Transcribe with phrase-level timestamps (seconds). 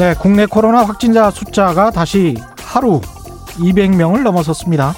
[0.00, 3.02] 네, 국내 코로나 확진자 숫자가 다시 하루
[3.58, 4.94] 200명을 넘어섰습니다.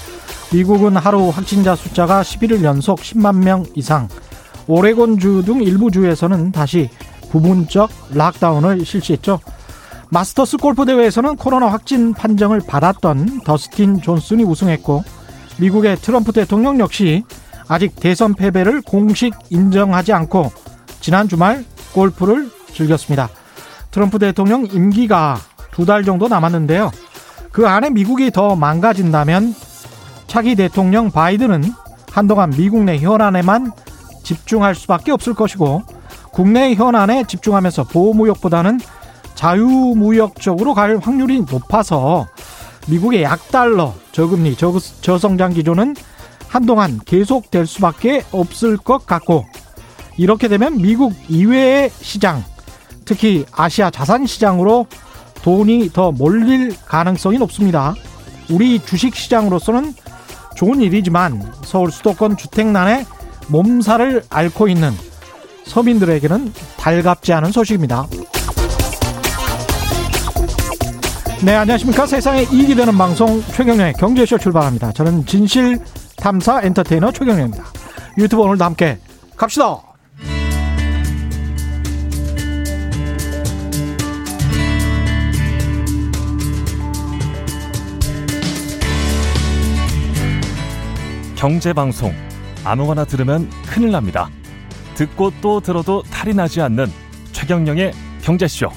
[0.52, 4.07] 미국은 하루 확진자 숫자가 11일 연속 10만 명 이상,
[4.69, 6.88] 오레곤주 등 일부 주에서는 다시
[7.33, 9.41] 부분적 락다운을 실시했죠.
[10.11, 15.03] 마스터스 골프 대회에서는 코로나 확진 판정을 받았던 더스틴 존슨이 우승했고
[15.59, 17.25] 미국의 트럼프 대통령 역시
[17.66, 20.53] 아직 대선 패배를 공식 인정하지 않고
[21.00, 23.30] 지난 주말 골프를 즐겼습니다.
[23.92, 25.38] 트럼프 대통령 임기가
[25.70, 26.91] 두 달 정도 남았는데요.
[27.52, 29.55] 그 안에 미국이 더 망가진다면
[30.27, 31.62] 차기 대통령 바이든은
[32.10, 33.73] 한동안 미국 내 현안에만
[34.23, 35.83] 집중할 수밖에 없을 것이고
[36.30, 38.80] 국내 현안에 집중하면서 보호무역보다는
[39.34, 42.27] 자유무역 적으로 갈 확률이 높아서
[42.89, 45.95] 미국의 약달러 저금리 저성장 기조는
[46.48, 49.45] 한동안 계속될 수밖에 없을 것 같고
[50.17, 52.45] 이렇게 되면 미국 이외의 시장
[53.05, 54.86] 특히 아시아 자산 시장으로
[55.42, 57.95] 돈이 더 몰릴 가능성이 높습니다.
[58.50, 59.95] 우리 주식 시장으로서는
[60.55, 63.06] 좋은 일이지만 서울 수도권 주택난에
[63.48, 64.92] 몸살을 앓고 있는
[65.64, 68.06] 서민들에게는 달갑지 않은 소식입니다.
[71.45, 72.06] 네, 안녕하십니까.
[72.06, 74.92] 세상에 이익이 되는 방송 최경련의 경제쇼 출발합니다.
[74.92, 75.78] 저는 진실
[76.17, 77.64] 탐사 엔터테이너 최경련입니다.
[78.19, 78.98] 유튜브 오늘도 함께
[79.36, 79.92] 갑시다.
[91.43, 92.12] 경제 방송
[92.65, 94.31] 아무거나 들으면 큰일 납니다.
[94.95, 96.87] 듣고 또 들어도 탈이 나지 않는
[97.33, 97.91] 최경령의
[98.23, 98.69] 경제쇼.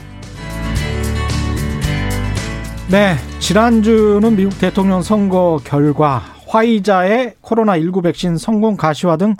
[2.89, 9.35] 네, 지난주는 미국 대통령 선거 결과 화이자의 코로나19 백신 성공 가시화 등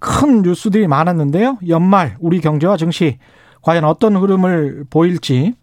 [0.00, 1.58] 큰 뉴스들이 많았는데요.
[1.68, 3.18] 연말 우리 경제와 증시
[3.62, 5.54] 과연 어떤 흐름을 보일지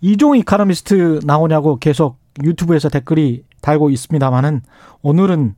[0.00, 4.62] 이종 이카노미스트 나오냐고 계속 유튜브에서 댓글이 달고 있습니다만은
[5.02, 5.54] 오늘은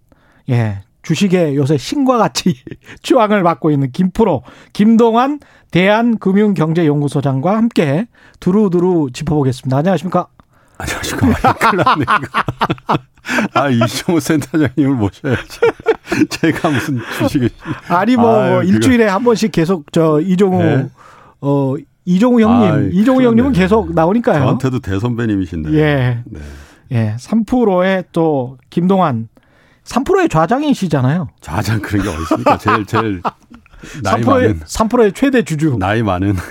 [0.50, 2.56] 예, 주식의 요새 신과 같이
[3.02, 5.40] 추앙을 받고 있는 김프로, 김동환
[5.70, 8.06] 대한금융경제연구소장과 함께
[8.40, 9.76] 두루두루 짚어보겠습니다.
[9.78, 10.28] 안녕하십니까?
[10.78, 11.52] 안녕하십니까.
[11.54, 12.04] 큰일 났네,
[13.54, 15.60] 아, 이종호 센터장님을 모셔야지.
[16.30, 17.50] 제가 무슨 주식을.
[17.88, 20.88] 아니, 뭐, 아유, 일주일에 한 번씩 계속 저 이종호, 네?
[21.40, 21.74] 어,
[22.04, 24.40] 이종우 형님, 아이, 이종우 형님은 계속 나오니까요.
[24.40, 25.72] 저한테도 대선배님이신데.
[25.72, 26.22] 예.
[26.26, 26.40] 네.
[26.92, 27.16] 예.
[27.18, 29.28] 3%의 또 김동환
[29.84, 31.28] 3%의 좌장이시잖아요.
[31.40, 32.58] 좌장 그런 게 어디 있습니까?
[32.58, 33.22] 제일 제일
[34.02, 35.76] 나이 3%의, 많은 3%의 최대 주주.
[35.78, 36.36] 나이 많은.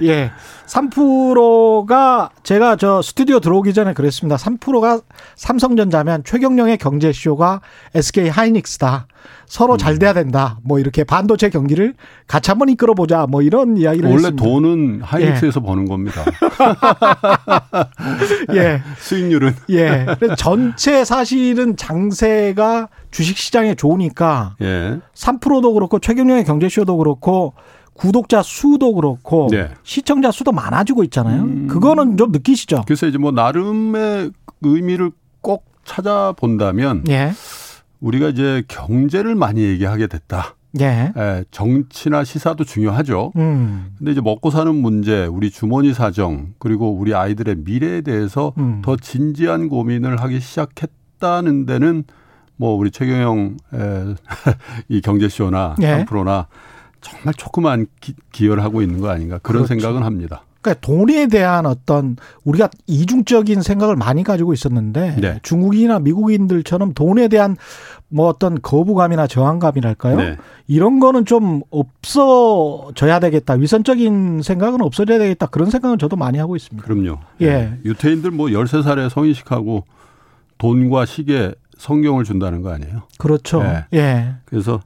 [0.00, 0.06] 예.
[0.06, 0.30] 예.
[0.68, 4.36] 3%가 제가 저 스튜디오 들어오기 전에 그랬습니다.
[4.36, 5.00] 3%가
[5.34, 7.60] 삼성전자면 최경령의 경제쇼가
[7.94, 9.06] SK 하이닉스다.
[9.46, 9.78] 서로 음.
[9.78, 10.58] 잘 돼야 된다.
[10.62, 11.94] 뭐 이렇게 반도체 경기를
[12.26, 13.26] 같이 한번 이끌어 보자.
[13.26, 14.44] 뭐 이런 이야기를 원래 했습니다.
[14.44, 15.66] 돈은 하이닉스에서 예.
[15.66, 16.22] 버는 겁니다.
[18.54, 18.82] 예.
[19.00, 20.06] 수익률은 예.
[20.36, 24.98] 전체 사실은 장세가 주식 시장에 좋으니까 예.
[25.14, 27.54] 3%도 그렇고 최경영의 경제쇼도 그렇고
[27.98, 29.68] 구독자 수도 그렇고 네.
[29.82, 31.42] 시청자 수도 많아지고 있잖아요.
[31.42, 31.66] 음.
[31.66, 32.84] 그거는 좀 느끼시죠?
[32.86, 34.30] 그래서 이제 뭐 나름의
[34.62, 35.10] 의미를
[35.40, 37.32] 꼭 찾아본다면 예.
[38.00, 40.54] 우리가 이제 경제를 많이 얘기하게 됐다.
[40.80, 41.12] 예.
[41.16, 43.32] 예 정치나 시사도 중요하죠.
[43.36, 43.94] 음.
[43.98, 48.80] 근데 이제 먹고 사는 문제, 우리 주머니 사정, 그리고 우리 아이들의 미래에 대해서 음.
[48.84, 52.04] 더 진지한 고민을 하기 시작했다는 데는
[52.56, 54.14] 뭐 우리 최경영 에,
[54.88, 56.04] 이 경제쇼나 예.
[56.04, 56.46] 3프로나
[57.00, 59.80] 정말 조그만 기, 기여를 하고 있는 거 아닌가 그런 그렇죠.
[59.80, 60.42] 생각은 합니다.
[60.60, 65.40] 그러니까 돈에 대한 어떤 우리가 이중적인 생각을 많이 가지고 있었는데 네.
[65.42, 67.56] 중국인이나 미국인들처럼 돈에 대한
[68.08, 70.16] 뭐 어떤 거부감이나 저항감이랄까요?
[70.16, 70.36] 네.
[70.66, 73.54] 이런 거는 좀 없어져야 되겠다.
[73.54, 75.46] 위선적인 생각은 없어져야 되겠다.
[75.46, 76.86] 그런 생각은 저도 많이 하고 있습니다.
[76.86, 77.20] 그럼요.
[77.40, 77.46] 예.
[77.46, 77.78] 네.
[77.84, 79.84] 유태인들 뭐 13살에 성인식하고
[80.58, 83.02] 돈과 시계 성경을 준다는 거 아니에요?
[83.18, 83.62] 그렇죠.
[83.62, 83.86] 예.
[83.96, 84.34] 예.
[84.44, 84.80] 그래서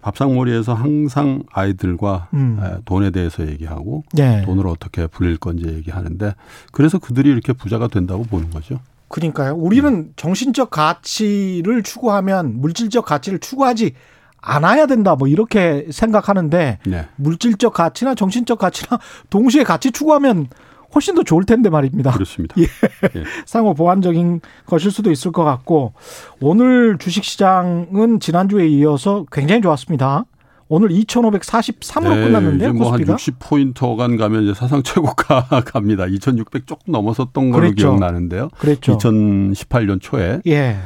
[0.00, 2.80] 밥상머리에서 항상 아이들과 음.
[2.84, 4.42] 돈에 대해서 얘기하고 예.
[4.44, 6.34] 돈을 어떻게 불릴 건지 얘기하는데
[6.72, 8.80] 그래서 그들이 이렇게 부자가 된다고 보는 거죠.
[9.08, 9.54] 그러니까요.
[9.54, 10.12] 우리는 음.
[10.16, 13.94] 정신적 가치를 추구하면 물질적 가치를 추구하지
[14.40, 17.08] 않아야 된다 뭐 이렇게 생각하는데 네.
[17.16, 18.98] 물질적 가치나 정신적 가치나
[19.30, 20.48] 동시에 같이 추구하면
[20.94, 22.12] 훨씬 더 좋을 텐데 말입니다.
[22.12, 22.54] 그렇습니다.
[22.60, 22.62] 예.
[22.64, 23.24] 예.
[23.46, 25.92] 상호 보완적인 것일 수도 있을 것 같고
[26.40, 30.24] 오늘 주식 시장은 지난주에 이어서 굉장히 좋았습니다.
[30.70, 32.72] 오늘 2,543으로 네, 끝났는데요.
[32.74, 36.06] 뭐한 60포인트 간 가면 이제 사상 최고가 갑니다.
[36.06, 37.88] 2,600 조금 넘어섰던 걸로 그랬죠.
[37.88, 38.50] 기억나는데요.
[38.58, 38.98] 그랬죠.
[38.98, 40.76] 2018년 초에 예.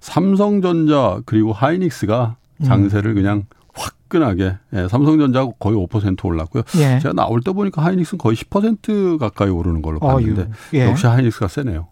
[0.00, 3.14] 삼성전자 그리고 하이닉스가 장세를 음.
[3.14, 3.61] 그냥 확
[4.12, 6.62] 화끈하게 예, 삼성전자 거의 5% 올랐고요.
[6.76, 6.98] 예.
[6.98, 10.86] 제가 나올 때 보니까 하이닉스는 거의 10% 가까이 오르는 걸로 봤는데 예.
[10.86, 11.88] 역시 하이닉스가 세네요.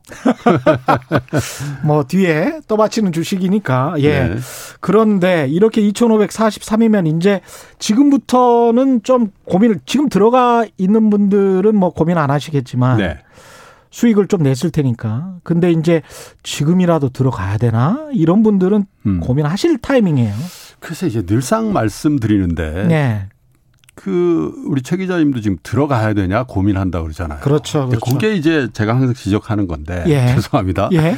[1.84, 4.28] 뭐 뒤에 떠받치는 주식이니까 예.
[4.28, 4.36] 네.
[4.80, 7.40] 그런데 이렇게 2,543이면 이제
[7.78, 13.18] 지금부터는 좀 고민을 지금 들어가 있는 분들은 뭐 고민 안 하시겠지만 네.
[13.90, 15.38] 수익을 좀 냈을 테니까.
[15.42, 16.02] 근데 이제
[16.44, 18.08] 지금이라도 들어가야 되나?
[18.12, 19.20] 이런 분들은 음.
[19.20, 20.32] 고민하실 타이밍이에요.
[20.80, 23.28] 그래서 이제 늘상 말씀드리는데 네.
[23.94, 27.40] 그 우리 최 기자님도 지금 들어가야 되냐 고민한다 그러잖아요.
[27.40, 27.88] 그렇죠.
[27.88, 28.04] 그렇죠.
[28.12, 30.26] 그게 이제 제가 항상 지적하는 건데 예.
[30.34, 30.88] 죄송합니다.
[30.92, 31.16] 예.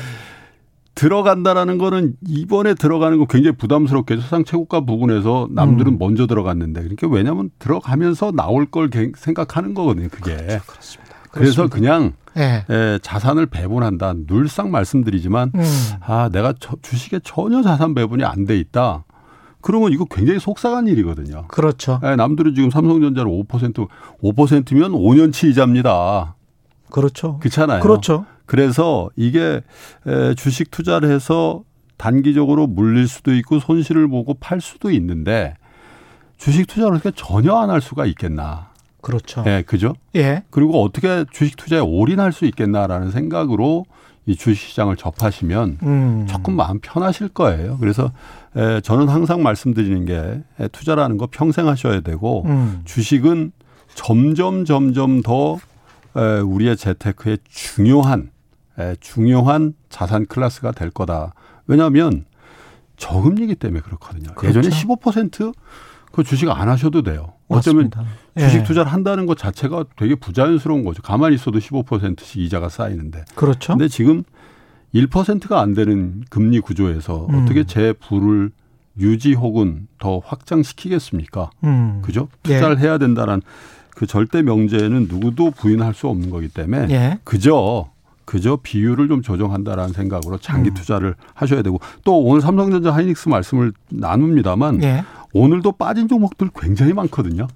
[0.94, 5.98] 들어간다라는 거는 이번에 들어가는 거 굉장히 부담스럽게 소상 최고가 부분에서 남들은 음.
[5.98, 10.08] 먼저 들어갔는데 그러니까 왜냐하면 들어가면서 나올 걸 생각하는 거거든요.
[10.10, 10.36] 그게.
[10.36, 10.64] 그렇죠.
[10.66, 11.12] 그렇습니다.
[11.30, 12.64] 그래서 그냥 예.
[12.68, 14.14] 예, 자산을 배분한다.
[14.26, 15.62] 늘상 말씀드리지만 음.
[16.00, 19.04] 아 내가 주식에 전혀 자산 배분이 안 돼 있다.
[19.62, 21.46] 그러면 이거 굉장히 속상한 일이거든요.
[21.48, 22.00] 그렇죠.
[22.04, 23.88] 예, 남들은 지금 삼성전자를 5%
[24.22, 26.34] 5%면 5년치 이자입니다.
[26.90, 27.38] 그렇죠.
[27.38, 27.80] 그렇잖아요.
[27.80, 28.26] 그렇죠.
[28.44, 29.62] 그래서 이게
[30.36, 31.62] 주식 투자를 해서
[31.96, 35.54] 단기적으로 물릴 수도 있고 손실을 보고 팔 수도 있는데
[36.36, 38.72] 주식 투자를 그렇게 전혀 안 할 수가 있겠나.
[39.00, 39.42] 그렇죠.
[39.46, 39.94] 예, 그죠?
[40.16, 40.42] 예.
[40.50, 43.84] 그리고 어떻게 주식 투자에 올인할 수 있겠나라는 생각으로
[44.26, 46.26] 이 주식 시장을 접하시면 음.
[46.28, 47.76] 조금 마음 편하실 거예요.
[47.78, 48.12] 그래서
[48.56, 52.82] 에, 저는 항상 말씀드리는 게 에, 투자라는 거 평생 하셔야 되고 음.
[52.84, 53.52] 주식은
[53.94, 55.58] 점점 점점 더
[56.16, 58.30] 에, 우리의 재테크의 중요한
[58.78, 61.34] 에, 중요한 자산 클래스가 될 거다.
[61.66, 62.24] 왜냐하면
[62.96, 64.34] 저금리기 때문에 그렇거든요.
[64.34, 64.58] 그렇죠.
[64.60, 67.32] 예전에 15%그 주식 안 하셔도 돼요.
[67.48, 67.90] 어쩌면
[68.38, 68.62] 주식 예.
[68.62, 71.02] 투자를 한다는 것 자체가 되게 부자연스러운 거죠.
[71.02, 73.24] 가만히 있어도 15%씩 이자가 쌓이는데.
[73.34, 73.74] 그렇죠.
[73.74, 74.24] 근데 지금
[74.94, 77.42] 1%가 안 되는 금리 구조에서 음.
[77.42, 78.50] 어떻게 제 부를
[78.98, 81.50] 유지 혹은 더 확장시키겠습니까?
[81.64, 82.00] 음.
[82.02, 82.28] 그죠?
[82.42, 82.82] 투자를 예.
[82.82, 83.40] 해야 된다는
[83.90, 87.18] 그 절대 명제는 누구도 부인할 수 없는 거기 때문에 예.
[87.24, 87.90] 그저
[88.24, 90.74] 그저 비율을 좀 조정한다라는 생각으로 장기 음.
[90.74, 95.04] 투자를 하셔야 되고 또 오늘 삼성전자 하이닉스 말씀을 나눕니다만 예.
[95.32, 97.48] 오늘도 빠진 종목들 굉장히 많거든요.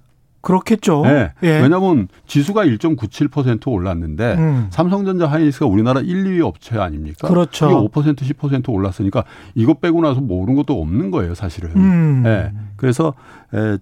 [0.46, 1.02] 그렇겠죠.
[1.02, 1.32] 네.
[1.42, 1.60] 예.
[1.60, 4.66] 왜냐하면 지수가 1.97% 올랐는데 음.
[4.70, 7.26] 삼성전자 하이닉스가 우리나라 1, 2위 업체 아닙니까?
[7.26, 7.66] 그렇죠.
[7.66, 9.24] 이게 5% 10% 올랐으니까
[9.56, 11.70] 이거 빼고 나서 모르는 것도 없는 거예요, 사실은.
[11.74, 12.22] 음.
[12.22, 12.52] 네.
[12.76, 13.12] 그래서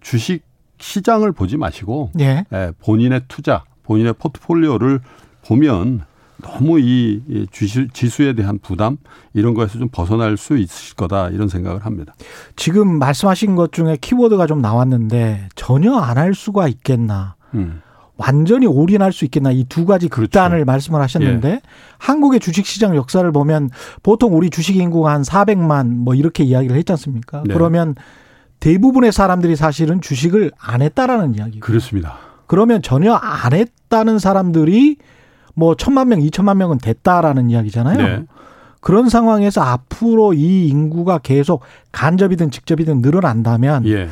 [0.00, 0.42] 주식
[0.78, 2.46] 시장을 보지 마시고 예.
[2.82, 5.00] 본인의 투자, 본인의 포트폴리오를
[5.46, 6.06] 보면
[6.42, 8.96] 너무 이 지수, 지수 에 대한 부담
[9.34, 12.14] 이런 거에서 좀 벗어날 수 있을 거다 이런 생각을 합니다.
[12.56, 17.36] 지금 말씀하신 것 중에 키워드가 좀 나왔는데 전혀 안 할 수가 있겠나.
[17.54, 17.80] 음.
[18.16, 20.28] 완전히 올인할 수 있겠나 이 두 가지 그렇죠.
[20.30, 20.66] 극단을 그렇죠.
[20.66, 21.60] 말씀을 하셨는데 예.
[21.98, 23.70] 한국의 주식 시장 역사를 보면
[24.04, 27.42] 보통 우리 주식 인구가 한 400만 뭐 이렇게 이야기를 했지 않습니까?
[27.44, 27.52] 네.
[27.54, 27.96] 그러면
[28.60, 31.58] 대부분의 사람들이 사실은 주식을 안 했다라는 이야기.
[31.60, 32.16] 그렇습니다.
[32.46, 34.96] 그러면 전혀 안 했다는 사람들이
[35.54, 37.96] 뭐 천만 명, 이천만 명은 됐다라는 이야기잖아요.
[37.96, 38.24] 네.
[38.84, 41.62] 그런 상황에서 앞으로 이 인구가 계속
[41.92, 44.08] 간접이든 직접이든 늘어난다면 예.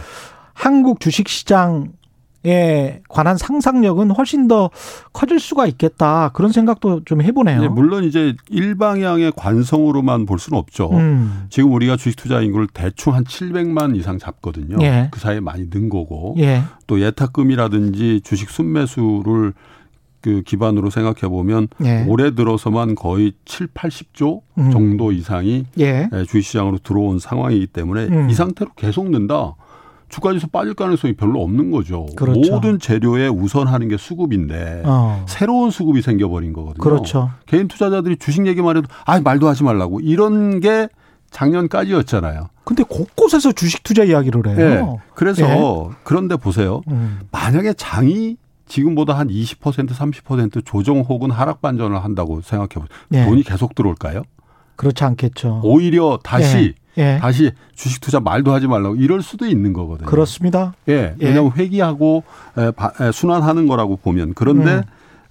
[0.55, 1.91] 한국 주식 시장에
[3.11, 4.71] 관한 상상력은 훨씬 더
[5.13, 7.61] 커질 수가 있겠다 그런 생각도 좀 해보네요.
[7.61, 10.91] 네, 물론 이제 일방향의 관성으로만 볼 수는 없죠.
[10.93, 11.45] 음.
[11.51, 14.79] 지금 우리가 주식 투자 인구를 대충 한 700만 이상 잡거든요.
[14.81, 15.09] 예.
[15.13, 16.63] 그 사이에 많이 는 거고 예.
[16.87, 19.53] 또 예탁금이라든지 주식 순매수를
[20.23, 22.05] 그 기반으로 생각해 보면 예.
[22.09, 24.71] 올해 들어서만 거의 7, 80조 음.
[24.71, 26.09] 정도 이상이 예.
[26.11, 26.25] 예.
[26.25, 28.31] 주식 시장으로 들어온 상황이기 때문에 음.
[28.31, 29.57] 이 상태로 계속 는다.
[30.09, 32.07] 주가 지수 빠질 가능성이 별로 없는 거죠.
[32.17, 32.53] 그렇죠.
[32.53, 35.25] 모든 재료에 우선하는 게 수급인데 어.
[35.27, 36.83] 새로운 수급이 생겨버린 거거든요.
[36.83, 37.31] 그렇죠.
[37.47, 40.89] 개인 투자자들이 주식 얘기만 해도 아 말도 하지 말라고 이런 게
[41.31, 42.49] 작년까지였잖아요.
[42.65, 44.57] 근데 곳곳에서 주식 투자 이야기를 해요.
[44.57, 44.99] 네.
[45.15, 45.43] 그래서
[45.91, 45.95] 예.
[46.05, 46.83] 그런데 보세요.
[46.89, 47.21] 음.
[47.31, 48.37] 만약에 장이
[48.77, 52.89] 지금보다 한 20% 30% 조정 혹은 하락 반전을 한다고 생각해 보세요.
[53.13, 53.25] 예.
[53.27, 54.23] 돈이 계속 들어올까요?
[54.77, 55.61] 그렇지 않겠죠.
[55.63, 57.15] 오히려 다시 예.
[57.15, 57.19] 예.
[57.21, 60.09] 다시 주식 투자 말도 하지 말라고 이럴 수도 있는 거거든요.
[60.09, 60.73] 그렇습니다.
[60.89, 61.15] 예.
[61.21, 61.27] 예.
[61.27, 62.23] 왜냐하면 회귀하고
[63.13, 64.83] 순환하는 거라고 보면 그런데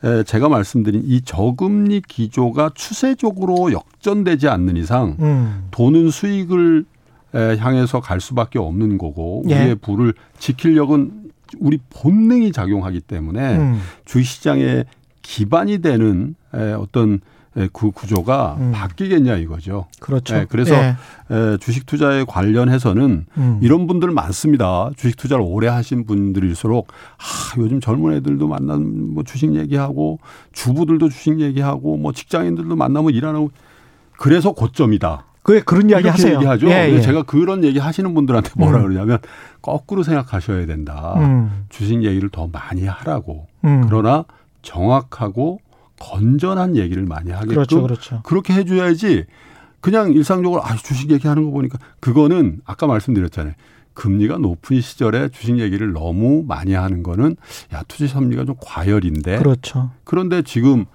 [0.04, 0.24] 음.
[0.24, 5.68] 제가 말씀드린 이 저금리 기조가 추세적으로 역전되지 않는 이상 음.
[5.72, 6.86] 돈은 수익을
[7.34, 9.56] 향해서 갈 수밖에 없는 거고 예.
[9.56, 11.21] 우리의 부를 지키려는
[11.60, 13.82] 우리 본능이 작용하기 때문에 음.
[14.06, 14.86] 주식 시장의
[15.22, 16.36] 기반이 되는
[16.80, 17.20] 어떤
[17.74, 18.72] 그 구조가 음.
[18.72, 19.88] 바뀌겠냐 이거죠.
[20.00, 20.36] 그렇죠.
[20.36, 20.96] 네, 그래서 예.
[21.60, 23.60] 주식 투자에 관련해서는 음.
[23.62, 24.90] 이런 분들 많습니다.
[24.96, 30.20] 주식 투자를 오래 하신 분들일수록 아, 요즘 젊은 애들도 만나면 뭐 주식 얘기하고
[30.54, 33.50] 주부들도 주식 얘기하고 뭐 직장인들도 만나면 일하는
[34.18, 35.26] 그래서 고점이다.
[35.44, 36.36] 그 그런 이야기 하세요.
[36.36, 36.70] 얘기하죠.
[36.70, 37.02] 예, 예.
[37.02, 38.84] 제가 그런 얘기 하시는 분들한테 뭐라 음.
[38.84, 39.18] 그러냐면
[39.62, 41.16] 거꾸로 생각하셔야 된다.
[41.18, 41.66] 음.
[41.70, 43.48] 주식 얘기를 더 많이 하라고.
[43.66, 43.86] 음.
[43.88, 44.26] 그러나
[44.62, 45.60] 정확하고
[46.00, 48.22] 건전한 얘기를 많이 하게끔 그렇죠, 그렇죠.
[48.24, 49.26] 그렇게 해줘야지
[49.82, 53.54] 그냥 일상적으로 아 주식 얘기하는 거 보니까 그거는 아까 말씀드렸잖아요.
[53.94, 57.36] 금리가 높은 시절에 주식 얘기를 너무 많이 하는 거는
[57.74, 59.40] 야 투자 심리가 좀 과열인데.
[59.40, 59.92] 그렇죠.
[60.04, 60.86] 그런데 지금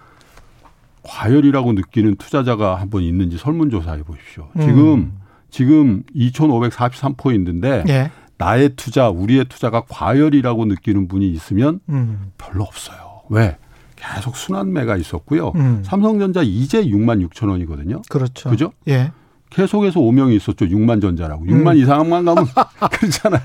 [1.07, 4.49] 과열이라고 느끼는 투자자가 한 번 있는지 설문조사해 보십시오.
[4.61, 5.19] 지금 음.
[5.51, 8.11] 지금 2,543포인트인데 예.
[8.39, 12.33] 나의 투자, 우리의 투자가 과열이라고 느끼는 분이 있으면 음.
[12.39, 13.23] 별로 없어요.
[13.31, 13.57] 왜?
[13.97, 15.53] 계속 순환매가 있었고요.
[15.57, 15.83] 음.
[15.85, 18.03] 삼성전자 이제 6만 6천 원이거든요.
[18.11, 18.51] 그렇죠.
[18.51, 18.73] 그죠?
[18.89, 19.11] 예.
[19.57, 20.67] 계속해서 오명이 있었죠.
[20.67, 21.47] 6만 전자라고.
[21.47, 21.77] 6만 음.
[21.79, 22.45] 이상만 가면
[22.93, 23.41] 그렇잖아요.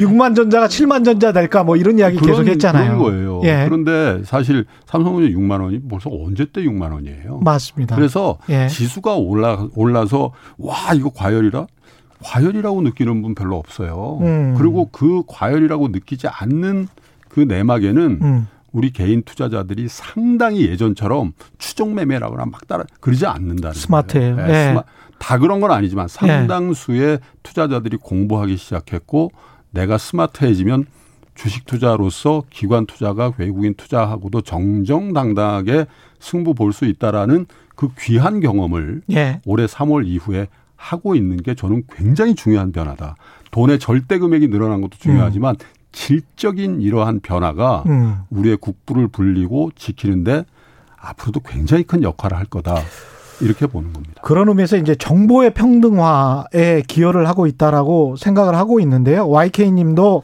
[0.00, 2.98] 6만 전자가 7만 전자 될까 뭐 이런 이야기 계속 했잖아요.
[2.98, 3.40] 그런 거예요.
[3.44, 3.64] 예.
[3.68, 7.38] 그런데 사실 삼성전자 6만 원이 벌써 언제 때 6만 원이에요.
[7.44, 7.94] 맞습니다.
[7.94, 8.66] 그래서 예.
[8.66, 11.66] 지수가 올라 올라서 와 이거 과열이라
[12.24, 14.18] 과열이라고 느끼는 분 별로 없어요.
[14.22, 14.56] 음.
[14.58, 16.88] 그리고 그 과열이라고 느끼지 않는
[17.28, 18.46] 그 내막에는 음.
[18.72, 24.36] 우리 개인 투자자들이 상당히 예전처럼 추종 매매라거나 막 따라 그러지 않는다는 스마트예요.
[24.36, 24.68] 네, 네.
[24.68, 24.82] 스마,
[25.22, 27.18] 다 그런 건 아니지만 상당수의 네.
[27.44, 29.30] 투자자들이 공부하기 시작했고
[29.70, 30.86] 내가 스마트해지면
[31.36, 35.86] 주식 투자로서 기관 투자가 외국인 투자하고도 정정당당하게
[36.18, 39.40] 승부 볼 수 있다라는 그 귀한 경험을 예.
[39.46, 43.14] 올해 3월 이후에 하고 있는 게 저는 굉장히 중요한 변화다.
[43.52, 45.66] 돈의 절대 금액이 늘어난 것도 중요하지만 음.
[45.92, 48.16] 질적인 이러한 변화가 음.
[48.30, 50.44] 우리의 국부를 불리고 지키는데
[50.96, 52.74] 앞으로도 굉장히 큰 역할을 할 거다.
[53.42, 54.22] 이렇게 보는 겁니다.
[54.22, 59.28] 그런 의미에서 이제 정보의 평등화에 기여를 하고 있다라고 생각을 하고 있는데요.
[59.28, 60.22] YK 님도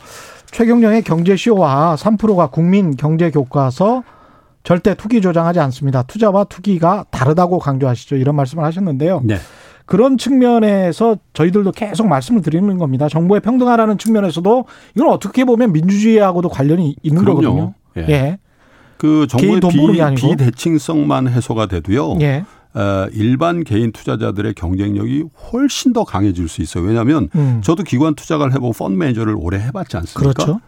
[0.50, 4.02] 최경령의 경제쇼와 3%가 국민 경제 교과서
[4.62, 6.02] 절대 투기 조장하지 않습니다.
[6.02, 8.16] 투자와 투기가 다르다고 강조하시죠.
[8.16, 9.22] 이런 말씀을 하셨는데요.
[9.24, 9.36] 네.
[9.86, 13.08] 그런 측면에서 저희들도 계속 말씀을 드리는 겁니다.
[13.08, 17.40] 정보의 평등화라는 측면에서도 이건 어떻게 보면 민주주의하고도 관련이 있는 그럼요.
[17.40, 17.74] 거거든요.
[17.96, 18.06] 예.
[18.08, 18.38] 예.
[18.98, 22.18] 그 정보의 비, 비대칭성만 해소가 돼도요.
[22.20, 22.44] 예.
[22.78, 26.84] 어, 일반 개인 투자자들의 경쟁력이 훨씬 더 강해질 수 있어요.
[26.84, 27.60] 왜냐하면 음.
[27.62, 30.32] 저도 기관 투자를 해보고 펀드 매니저를 오래 해봤지 않습니까?
[30.32, 30.60] 그렇죠.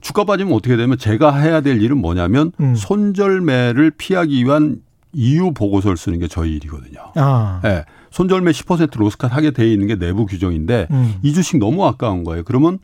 [0.00, 2.76] 주가 빠지면 어떻게 되면 제가 해야 될 일은 뭐냐면 음.
[2.76, 4.80] 손절매를 피하기 위한
[5.12, 7.00] 이유 보고서를 쓰는 게 저희 일이거든요.
[7.16, 7.60] 아.
[7.64, 7.84] 네.
[8.12, 11.14] 손절매 10% 로스컷 하게 돼 있는 게 내부 규정인데 음.
[11.22, 12.44] 이 주식 너무 아까운 거예요.
[12.44, 12.78] 그러면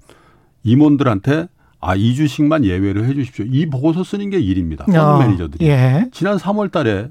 [0.65, 1.47] 임원들한테
[1.81, 3.45] 아, 이 주식만 예외를 해 주십시오.
[3.49, 4.87] 이 보고서 쓰는 게 일입니다.
[4.87, 5.65] 펀드 아, 매니저들이.
[5.67, 6.09] 예.
[6.11, 7.11] 지난 3월 달에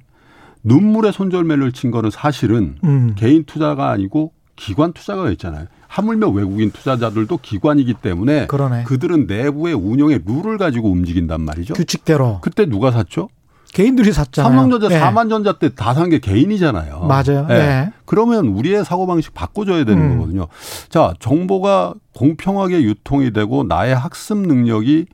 [0.65, 3.13] 눈물의 손절매를 친 거는 사실은 음.
[3.15, 5.67] 개인 투자가 아니고 기관 투자가 있잖아요.
[5.87, 8.83] 하물며 외국인 투자자들도 기관이기 때문에 그러네.
[8.83, 11.73] 그들은 내부의 운영의 룰을 가지고 움직인단 말이죠.
[11.75, 12.39] 규칙대로.
[12.41, 13.29] 그때 누가 샀죠?
[13.73, 14.51] 개인들이 샀잖아요.
[14.53, 14.99] 삼성전자 네.
[15.01, 17.01] 4만 전자 때 다 산 게 개인이잖아요.
[17.01, 17.45] 맞아요.
[17.47, 17.57] 네.
[17.57, 17.93] 네.
[18.05, 20.17] 그러면 우리의 사고방식 바꿔줘야 되는 음.
[20.17, 20.47] 거거든요.
[20.89, 25.07] 자, 정보가 공평하게 유통이 되고 나의 학습 능력이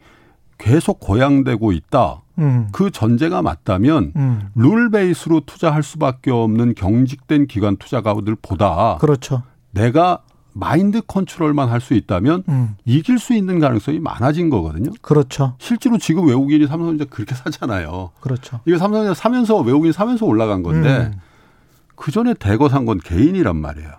[0.59, 2.21] 계속 고양되고 있다.
[2.41, 2.67] 음.
[2.71, 4.49] 그 전제가 맞다면 음.
[4.55, 9.43] 룰 베이스로 투자할 수밖에 없는 경직된 기관 투자가들보다 그렇죠.
[9.71, 10.19] 내가
[10.53, 12.75] 마인드 컨트롤만 할 수 있다면 음.
[12.83, 14.91] 이길 수 있는 가능성이 많아진 거거든요.
[15.01, 15.55] 그렇죠.
[15.59, 18.09] 실제로 지금 외국인이 삼성전자 그렇게 사잖아요.
[18.19, 18.59] 그렇죠.
[18.65, 21.19] 이게 삼성전자 사면서 외국인 사면서 올라간 건데 음.
[21.95, 23.89] 그 전에 대거 산 건 개인이란 말이에요.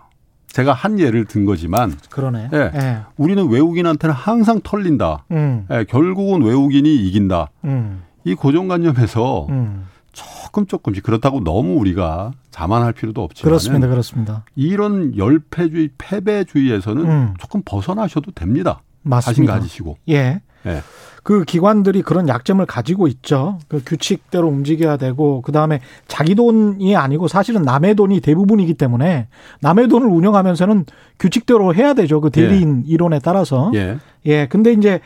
[0.49, 2.50] 제가 한 예를 든 거지만 그러네.
[2.52, 2.99] 예, 예.
[3.16, 5.25] 우리는 외국인한테는 항상 털린다.
[5.30, 5.66] 음.
[5.70, 7.49] 예, 결국은 외국인이 이긴다.
[7.64, 8.02] 음.
[8.24, 9.86] 이 고정관념에서 음.
[10.12, 14.44] 조금 조금씩 그렇다고 너무 우리가 자만할 필요도 없지만 그렇습니다, 그렇습니다.
[14.54, 17.34] 이런 열패주의, 패배주의에서는 음.
[17.38, 18.82] 조금 벗어나셔도 됩니다.
[19.02, 19.32] 맞습니다.
[19.32, 19.96] 자신 가지시고.
[20.10, 20.42] 예.
[20.66, 20.82] 예.
[21.22, 23.58] 그 기관들이 그런 약점을 가지고 있죠.
[23.68, 29.28] 그 규칙대로 움직여야 되고 그 다음에 자기 돈이 아니고 사실은 남의 돈이 대부분이기 때문에
[29.60, 30.84] 남의 돈을 운영하면서는
[31.18, 32.20] 규칙대로 해야 되죠.
[32.20, 32.92] 그 대리인 예.
[32.92, 33.70] 이론에 따라서.
[33.74, 33.98] 예.
[34.26, 34.46] 예.
[34.46, 35.00] 근데 이제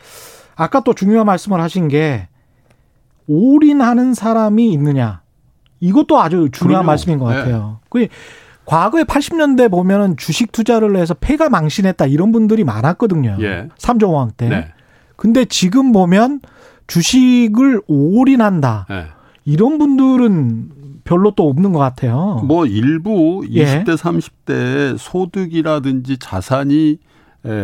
[0.55, 2.27] 아까 또 중요한 말씀을 하신 게
[3.27, 5.21] 올인하는 사람이 있느냐.
[5.79, 6.85] 이것도 아주 중요한 그럼요.
[6.87, 7.35] 말씀인 것 네.
[7.37, 7.79] 같아요.
[7.89, 8.07] 그
[8.65, 13.37] 과거에 80년대 보면은 주식 투자를 해서 폐가 망신했다 이런 분들이 많았거든요.
[13.41, 13.69] 예.
[13.77, 14.49] 3조 왕 때.
[14.49, 14.67] 네.
[15.15, 16.41] 근데 지금 보면
[16.87, 18.87] 주식을 올인한다.
[18.89, 19.05] 네.
[19.45, 20.71] 이런 분들은
[21.03, 22.41] 별로 또 없는 것 같아요.
[22.45, 23.83] 뭐 일부 20대, 예.
[23.83, 26.97] 30대 소득이라든지 자산이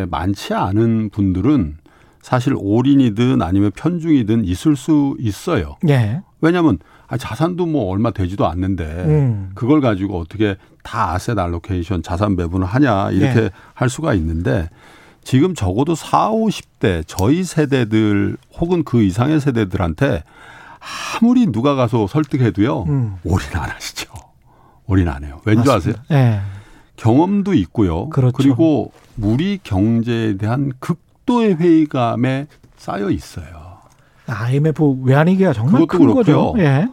[0.09, 1.77] 많지 않은 분들은
[2.23, 5.75] 사실 올인이든 아니면 편중이든 있을 수 있어요.
[5.89, 6.21] 예.
[6.39, 6.79] 왜냐하면
[7.15, 9.51] 자산도 뭐 얼마 되지도 않는데 음.
[9.55, 13.49] 그걸 가지고 어떻게 다 아셋 알로케이션 자산 배분을 하냐 이렇게 예.
[13.73, 14.69] 할 수가 있는데
[15.25, 20.23] 지금 적어도 4, 50대 저희 세대들 혹은 그 이상의 세대들한테
[21.19, 23.15] 아무리 누가 가서 설득해도요 음.
[23.25, 24.09] 올인 안 하시죠.
[24.87, 25.41] 올인 안 해요.
[25.43, 25.95] 왠지 아세요?
[26.11, 26.39] 예.
[26.95, 28.07] 경험도 있고요.
[28.09, 28.33] 그렇죠.
[28.37, 33.63] 그리고 우리 경제에 대한 극 도의 회의감에 쌓여 있어요.
[34.27, 36.13] IMF 외환위기가 정말 큰 그렇고요.
[36.15, 36.53] 거죠.
[36.57, 36.87] 예.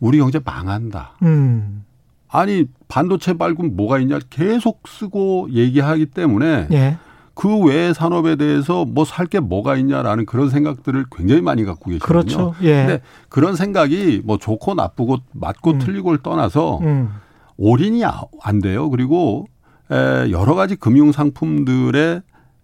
[0.00, 1.12] 우리 경제 망한다.
[1.22, 1.84] 음.
[2.28, 6.96] 아니 반도체 말고 뭐가 있냐 계속 쓰고 얘기하기 때문에 예.
[7.34, 12.52] 그 외의 산업에 대해서 뭐 살 게 뭐가 있냐라는 그런 생각들을 굉장히 많이 갖고 계시거든요.
[12.52, 12.54] 그렇죠.
[12.62, 12.86] 예.
[12.86, 15.78] 근데 그런 생각이 뭐 좋고 나쁘고 맞고 음.
[15.78, 17.10] 틀리고를 떠나서 음.
[17.56, 18.02] 올인이
[18.42, 18.88] 안 돼요.
[18.90, 19.46] 그리고
[19.90, 22.22] 여러 가지 금융 상품들에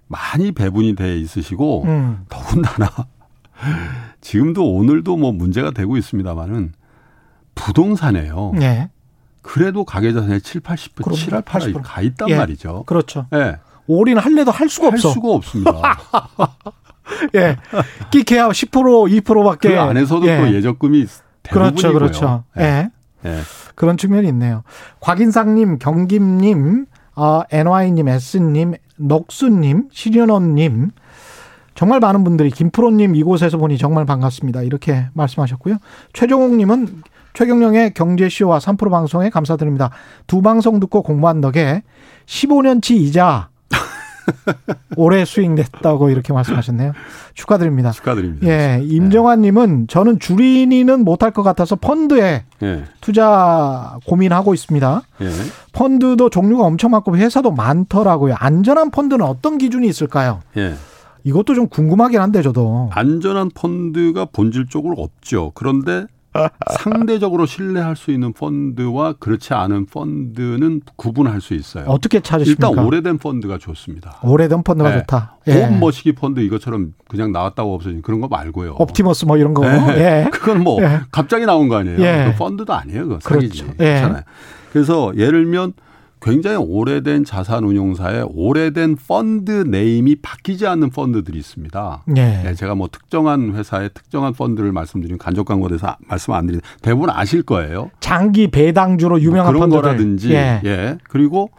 [0.09, 2.25] 많이 배분이 돼 있으시고 음.
[2.29, 2.91] 더군다나
[4.21, 6.73] 지금도 오늘도 뭐 문제가 되고 있습니다만은
[7.55, 8.53] 부동산에요.
[8.55, 8.91] 네.
[9.43, 12.37] 그래도 가계자산의 7, 80% 7할 8가 가 있단 예.
[12.37, 12.83] 말이죠.
[12.85, 13.27] 그렇죠.
[13.33, 13.57] 예.
[13.87, 15.09] 올인 할래도 할 수가 없어.
[15.09, 15.99] 할 수가 없습니다.
[17.37, 17.57] 예.
[18.11, 20.39] 끼케야 10% 2%밖에 그 안에서도 예.
[20.39, 21.07] 또 예적금이
[21.45, 22.45] 그렇죠, 그렇죠.
[22.59, 22.91] 예.
[23.25, 23.41] 예.
[23.77, 24.65] 그런 측면이 있네요.
[25.01, 30.91] 곽인상님, 경김님, 어, NY님, S님, 넉수님, 시련원님,
[31.75, 34.63] 정말 많은 분들이 김프로님 이곳에서 보니 정말 반갑습니다.
[34.63, 35.77] 이렇게 말씀하셨고요.
[36.15, 37.03] 최종욱님은
[37.35, 39.91] 최경령의 경제쇼와 3프로 방송에 감사드립니다.
[40.27, 41.83] 두 방송 듣고 공부한 덕에
[42.25, 43.51] 15년치 이자
[44.97, 46.93] 올해 수익 냈다고 이렇게 말씀하셨네요.
[47.35, 47.91] 축하드립니다.
[47.93, 48.47] 축하드립니다.
[48.47, 52.85] 예, 임정환님은 저는 줄이니는 못할 것 같아서 펀드에 예.
[53.01, 55.03] 투자 고민하고 있습니다.
[55.23, 55.31] 예.
[55.73, 58.35] 펀드도 종류가 엄청 많고 회사도 많더라고요.
[58.39, 60.41] 안전한 펀드는 어떤 기준이 있을까요?
[60.57, 60.75] 예.
[61.25, 65.51] 이것도 좀 궁금하긴 한데 저도 안전한 펀드가 본질적으로 없죠.
[65.55, 66.07] 그런데
[66.81, 71.85] 상대적으로 신뢰할 수 있는 펀드와 그렇지 않은 펀드는 구분할 수 있어요.
[71.87, 72.69] 어떻게 찾으십니까?
[72.69, 74.19] 일단 오래된 펀드가 좋습니다.
[74.23, 74.99] 오래된 펀드가 네.
[75.01, 75.37] 좋다.
[75.49, 75.65] 예.
[75.65, 78.77] 홈 머시기 펀드 이것처럼 그냥 나왔다고 없어진 그런 거 말고요.
[78.79, 79.63] 옵티머스 뭐 이런 거.
[79.63, 80.25] 네.
[80.27, 80.31] 예.
[80.33, 81.01] 그건 뭐 예.
[81.11, 82.01] 갑자기 나온 거 아니에요.
[82.01, 82.31] 예.
[82.33, 83.09] 그 펀드도 아니에요.
[83.09, 83.63] 그 사기지.
[83.63, 83.77] 그렇죠.
[83.81, 83.95] 예.
[83.95, 84.23] 그렇잖아요.
[84.73, 85.73] 그래서 예를 들면
[86.21, 92.03] 굉장히 오래된 자산 운용사의 오래된 펀드 name이 바뀌지 않는 펀드들이 있습니다.
[92.07, 92.43] 네.
[92.43, 97.43] 네, 제가 뭐 특정한 회사의 특정한 펀드를 말씀드리면 간접 광고에서 말씀 안 드리는 대부분 아실
[97.43, 97.91] 거예요.
[98.01, 99.83] 장기 배당주로 유명한 뭐 그런 펀드들.
[99.83, 100.61] 거라든지 예.
[100.65, 100.99] 예.
[101.09, 101.51] 그리고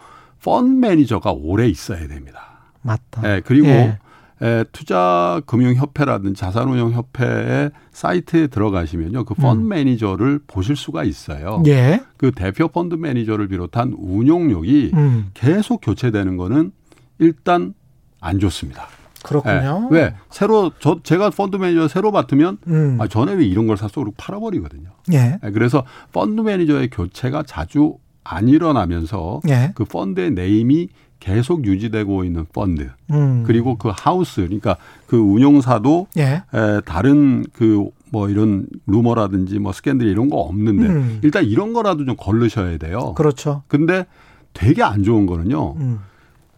[0.43, 2.41] 펀드 매니저가 오래 있어야 됩니다.
[2.81, 3.21] 맞다.
[3.23, 3.41] 예.
[3.45, 3.99] 그리고 예.
[4.41, 9.25] 에, 투자금융협회라든지 자산운용협회의 사이트에 들어가시면요.
[9.25, 9.69] 그 펀드 음.
[9.69, 11.63] 매니저를 보실 수가 있어요.
[11.65, 12.03] 예.
[12.17, 15.31] 그 대표 펀드 매니저를 비롯한 운용역이 음.
[15.33, 16.71] 계속 교체되는 거는
[17.19, 17.73] 일단
[18.21, 18.87] 안 좋습니다.
[19.23, 19.89] 그렇군요.
[19.91, 19.97] 네.
[19.97, 22.97] 왜 새로 저 제가 펀드 매니저 새로 맡으면 음.
[23.01, 24.89] 아 전에 왜 이런 걸 샀어 그리고 팔아버리거든요.
[25.13, 25.39] 예.
[25.41, 25.51] 네.
[25.51, 29.71] 그래서 펀드 매니저의 교체가 자주 안 일어나면서 예.
[29.73, 33.43] 그 펀드의 name이 계속 유지되고 있는 펀드 음.
[33.45, 34.77] 그리고 그 하우스 그러니까
[35.07, 36.43] 그 운용사도 예.
[36.53, 41.19] 에, 다른 그 뭐 이런 루머라든지 뭐 스캔들 이런 거 없는데 음.
[41.23, 43.13] 일단 이런 거라도 좀 걸르셔야 돼요.
[43.15, 43.63] 그렇죠.
[43.67, 44.05] 근데
[44.53, 45.75] 되게 안 좋은 거는요.
[45.77, 45.99] 음.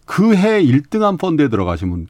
[0.05, 2.07] 그해 1등한 펀드에 들어가시면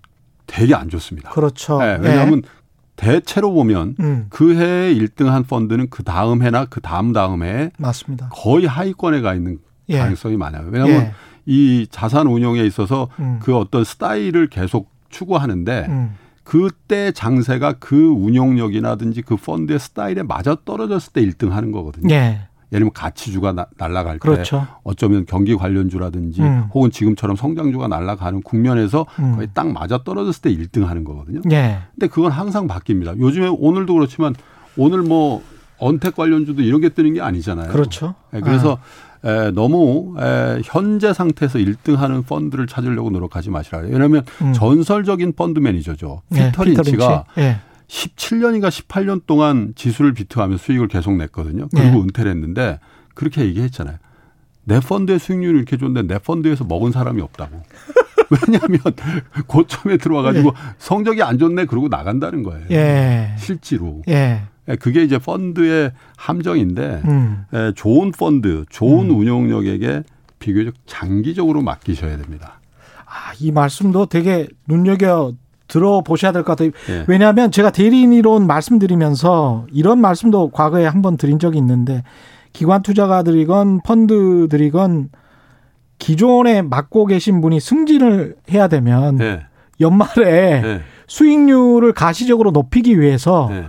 [0.47, 1.31] 되게 안 좋습니다.
[1.31, 1.79] 그렇죠.
[1.79, 2.49] 네, 왜냐하면 예.
[2.95, 4.25] 대체로 보면 음.
[4.29, 8.29] 그해 1등한 펀드는 그 다음 해나 그 다음 다음 해에 맞습니다.
[8.31, 9.59] 거의 하위권에 가 있는
[9.89, 9.99] 예.
[9.99, 10.67] 가능성이 많아요.
[10.69, 11.13] 왜냐하면 예.
[11.49, 13.39] 이 자산 운용에 있어서 음.
[13.41, 16.15] 그 어떤 스타일을 계속 추구하는데 음.
[16.43, 22.13] 그때 장세가 그 운용력이라든지 그 펀드의 스타일에 맞아 떨어졌을 때 1등 하는 거거든요.
[22.13, 22.41] 예.
[22.71, 24.59] 예를 들면 가치주가 나, 날아갈 그렇죠.
[24.59, 26.69] 때 어쩌면 경기 관련주라든지 음.
[26.71, 29.35] 혹은 지금처럼 성장주가 날아가는 국면에서 음.
[29.35, 31.41] 거의 딱 맞아 떨어졌을 때 1등 하는 거거든요.
[31.51, 31.79] 예.
[31.95, 33.19] 근데 그건 항상 바뀝니다.
[33.19, 34.35] 요즘에 오늘도 그렇지만
[34.77, 35.41] 오늘 뭐
[35.79, 37.71] 언택 관련주도 이런 게 뜨는 게 아니잖아요.
[37.71, 38.13] 그렇죠.
[38.31, 39.09] 네, 그래서 아.
[39.23, 43.79] 에, 너무 에, 현재 상태에서 1등하는 펀드를 찾으려고 노력하지 마시라.
[43.79, 44.53] 왜냐하면 음.
[44.53, 46.21] 전설적인 펀드 매니저죠.
[46.29, 47.60] 네, 피터 린치가 네.
[47.88, 51.67] 17년인가 18년 동안 지수를 비트하며 수익을 계속 냈거든요.
[51.75, 52.01] 그리고 네.
[52.01, 52.79] 은퇴를 했는데
[53.15, 53.97] 그렇게 얘기했잖아요.
[54.63, 57.62] 내 펀드의 수익률이 이렇게 좋은데 내 펀드에서 먹은 사람이 없다고.
[58.47, 58.79] 왜냐하면
[59.47, 60.53] 고점에 들어와가지고 예.
[60.77, 62.67] 성적이 안 좋네 그러고 나간다는 거예요.
[62.69, 63.34] 예.
[63.39, 64.03] 실제로.
[64.69, 64.73] 예.
[64.73, 67.45] 예, 그게 이제 펀드의 함정인데 음.
[67.53, 69.17] 예, 좋은 펀드, 좋은 음.
[69.19, 70.03] 운용력에게
[70.39, 72.60] 비교적 장기적으로 맡기셔야 됩니다.
[73.05, 75.34] 아, 이 말씀도 되게 눈여겨
[75.67, 76.71] 들어보셔야 될 것 같아요.
[76.89, 77.05] 예.
[77.08, 82.03] 왜냐하면 제가 대리인 이론 말씀드리면서 이런 말씀도 과거에 한번 드린 적이 있는데
[82.53, 85.10] 기관 투자가들이건 펀드들이건
[85.99, 89.41] 기존에 맡고 계신 분이 승진을 해야 되면 예.
[89.82, 90.82] 연말에 예.
[91.08, 93.65] 수익률을 가시적으로 높이기 위해서 예.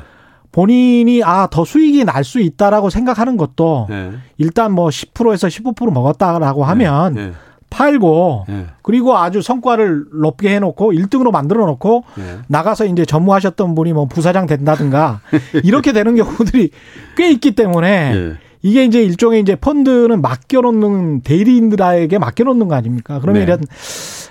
[0.52, 4.12] 본인이 아 더 수익이 날 수 있다라고 생각하는 것도 네.
[4.38, 7.26] 일단 뭐 10%에서 15% 먹었다라고 하면 네.
[7.26, 7.32] 네.
[7.70, 8.66] 팔고 네.
[8.82, 12.38] 그리고 아주 성과를 높게 해놓고 1등으로 만들어 놓고 네.
[12.48, 15.20] 나가서 이제 전무하셨던 분이 뭐 부사장 된다든가
[15.64, 16.70] 이렇게 되는 경우들이
[17.16, 18.32] 꽤 있기 때문에 네.
[18.62, 23.18] 이게 이제 일종의 이제 펀드는 맡겨놓는 대리인들에게 맡겨놓는 거 아닙니까?
[23.20, 23.44] 그러면 네.
[23.44, 23.60] 이런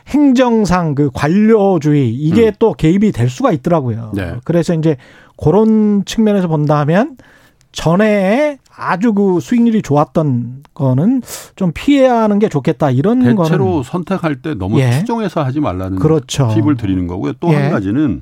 [0.10, 2.52] 행정상 그 관료주의 이게 음.
[2.60, 4.12] 또 개입이 될 수가 있더라고요.
[4.16, 4.36] 네.
[4.44, 4.98] 그래서 이제
[5.38, 7.16] 그런 측면에서 본다면
[7.72, 11.22] 전에 아주 그 수익률이 좋았던 거는
[11.56, 14.92] 좀 피해야 하는 게 좋겠다 이런 대체로 거는 대체로 선택할 때 너무 예.
[14.92, 16.50] 추종해서 하지 말라는 그렇죠.
[16.56, 17.34] 팁을 드리는 거고요.
[17.40, 17.70] 또한 예.
[17.70, 18.22] 가지는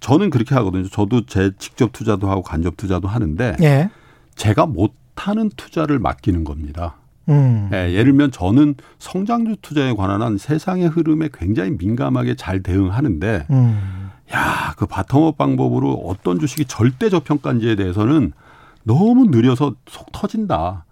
[0.00, 0.88] 저는 그렇게 하거든요.
[0.88, 3.90] 저도 제 직접 투자도 하고 간접 투자도 하는데 예.
[4.34, 6.96] 제가 못하는 투자를 맡기는 겁니다.
[7.28, 7.70] 음.
[7.72, 14.10] 예, 예를 들면 저는 성장주 투자에 관한 한 세상의 흐름에 굉장히 민감하게 잘 대응하는데 음.
[14.34, 18.32] 야, 그 바텀업 방법으로 어떤 주식이 절대 저평가인지에 대해서는
[18.84, 20.84] 너무 느려서 속 터진다.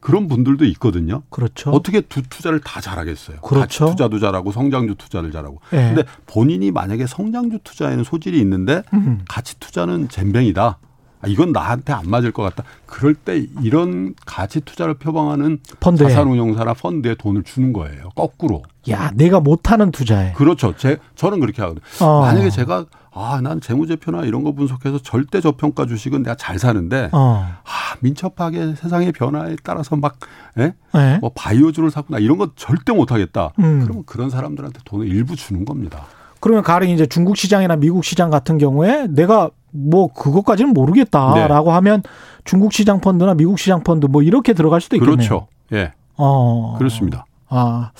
[0.00, 1.22] 그런 분들도 있거든요.
[1.30, 1.70] 그렇죠.
[1.70, 3.40] 어떻게 두 투자를 다 잘하겠어요.
[3.40, 3.86] 그렇죠.
[3.86, 5.60] 투자도 잘하고 성장주 투자를 잘하고.
[5.70, 5.94] 네.
[5.94, 9.24] 근데 본인이 만약에 성장주 투자에는 소질이 있는데 음.
[9.26, 10.76] 가치 투자는 잼뱅이다.
[11.24, 12.64] 아, 이건 나한테 안 맞을 것 같다.
[12.86, 16.08] 그럴 때 이런 가치 투자를 표방하는 펀드에.
[16.08, 18.10] 자산운용사나 펀드에 돈을 주는 거예요.
[18.14, 18.62] 거꾸로.
[18.90, 20.32] 야, 내가 못하는 투자에.
[20.32, 20.74] 그렇죠.
[20.76, 21.84] 제 저는 그렇게 하거든요.
[22.00, 22.20] 어.
[22.20, 27.46] 만약에 제가 아, 난 재무제표나 이런 거 분석해서 절대 저평가 주식은 내가 잘 사는데, 어.
[27.62, 30.16] 아, 민첩하게 세상의 변화에 따라서 막,
[30.58, 30.74] 예?
[30.92, 31.18] 네?
[31.20, 33.52] 뭐 바이오주를 사거나 이런 거 절대 못 하겠다.
[33.60, 33.82] 음.
[33.84, 36.06] 그러면 그런 사람들한테 돈을 일부 주는 겁니다.
[36.40, 41.74] 그러면 가령 이제 중국 시장이나 미국 시장 같은 경우에 내가 뭐 그것까지는 모르겠다라고 네.
[41.74, 42.02] 하면
[42.44, 45.16] 중국 시장 펀드나 미국 시장 펀드 뭐 이렇게 들어갈 수도 있겠네요.
[45.16, 45.46] 그렇죠.
[45.72, 45.92] 예.
[46.16, 46.76] 어.
[46.78, 47.26] 그렇습니다.
[47.48, 47.90] 아.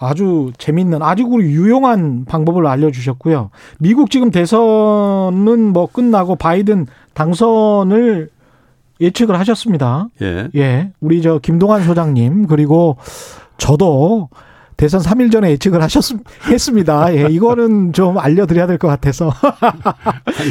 [0.00, 3.50] 아주 재밌는 아주 유용한 방법을 알려주셨고요.
[3.78, 8.30] 미국 지금 대선은 뭐 끝나고 바이든 당선을
[9.00, 10.08] 예측을 하셨습니다.
[10.22, 10.48] 예.
[10.54, 10.92] 예.
[11.00, 12.96] 우리 저 김동환 소장님 그리고
[13.56, 14.28] 저도
[14.78, 17.12] 대선 3일 전에 예측을 하셨습니다.
[17.14, 19.32] 예, 이거는 좀 알려드려야 될 것 같아서.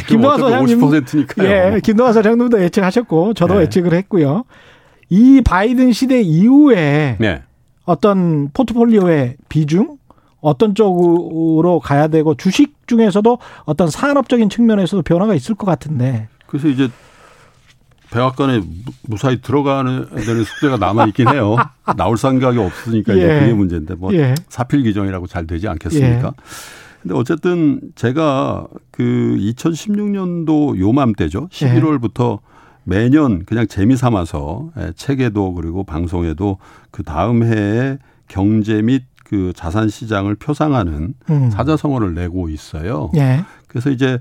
[0.10, 0.82] 김동환 소장님.
[0.82, 1.48] 50%니까요.
[1.48, 3.62] 예, 김동환 소장님도 예측하셨고, 저도 네.
[3.62, 4.44] 예측을 했고요.
[5.10, 7.42] 이 바이든 시대 이후에 네.
[7.86, 9.98] 어떤 포트폴리오의 비중
[10.42, 16.28] 어떤 쪽으로 가야 되고 주식 중에서도 어떤 산업적인 측면에서도 변화가 있을 것 같은데.
[16.48, 16.90] 그래서 이제
[18.12, 18.62] 백악관에
[19.04, 21.56] 무사히 들어가는 되는 숙제가 남아 있긴 해요.
[21.98, 23.18] 나올 생각이 없으니까 예.
[23.18, 24.36] 이제 그게 문제인데 뭐 예.
[24.50, 26.28] 사필 규정이라고 잘 되지 않겠습니까?
[26.28, 26.32] 예.
[27.02, 29.04] 근데 어쨌든 제가 그
[29.40, 31.48] 2016년도 요맘때죠.
[31.50, 32.40] 11월부터
[32.84, 36.58] 매년 그냥 재미 삼아서 예, 책에도 그리고 방송에도
[36.92, 41.52] 그 다음 해에 경제 및 그 자산 시장을 표상하는 음.
[41.52, 43.12] 사자성어를 내고 있어요.
[43.18, 43.44] 예.
[43.68, 44.20] 그래서 이제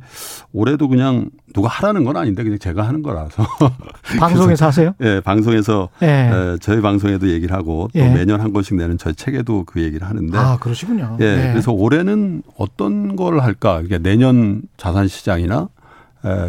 [0.52, 3.46] 올해도 그냥 누가 하라는 건 아닌데 그냥 제가 하는 거라서
[4.18, 4.92] 방송에서 하세요?
[5.00, 6.06] 예, 방송에서 예.
[6.06, 8.08] 에, 저희 방송에도 얘기를 하고 또 예.
[8.08, 11.16] 매년 한 권씩 내는 저희 책에도 그 얘기를 하는데 아 그러시군요.
[11.20, 11.50] 예, 예.
[11.52, 13.74] 그래서 올해는 어떤 걸 할까?
[13.82, 15.68] 그러니까 내년 자산 시장이나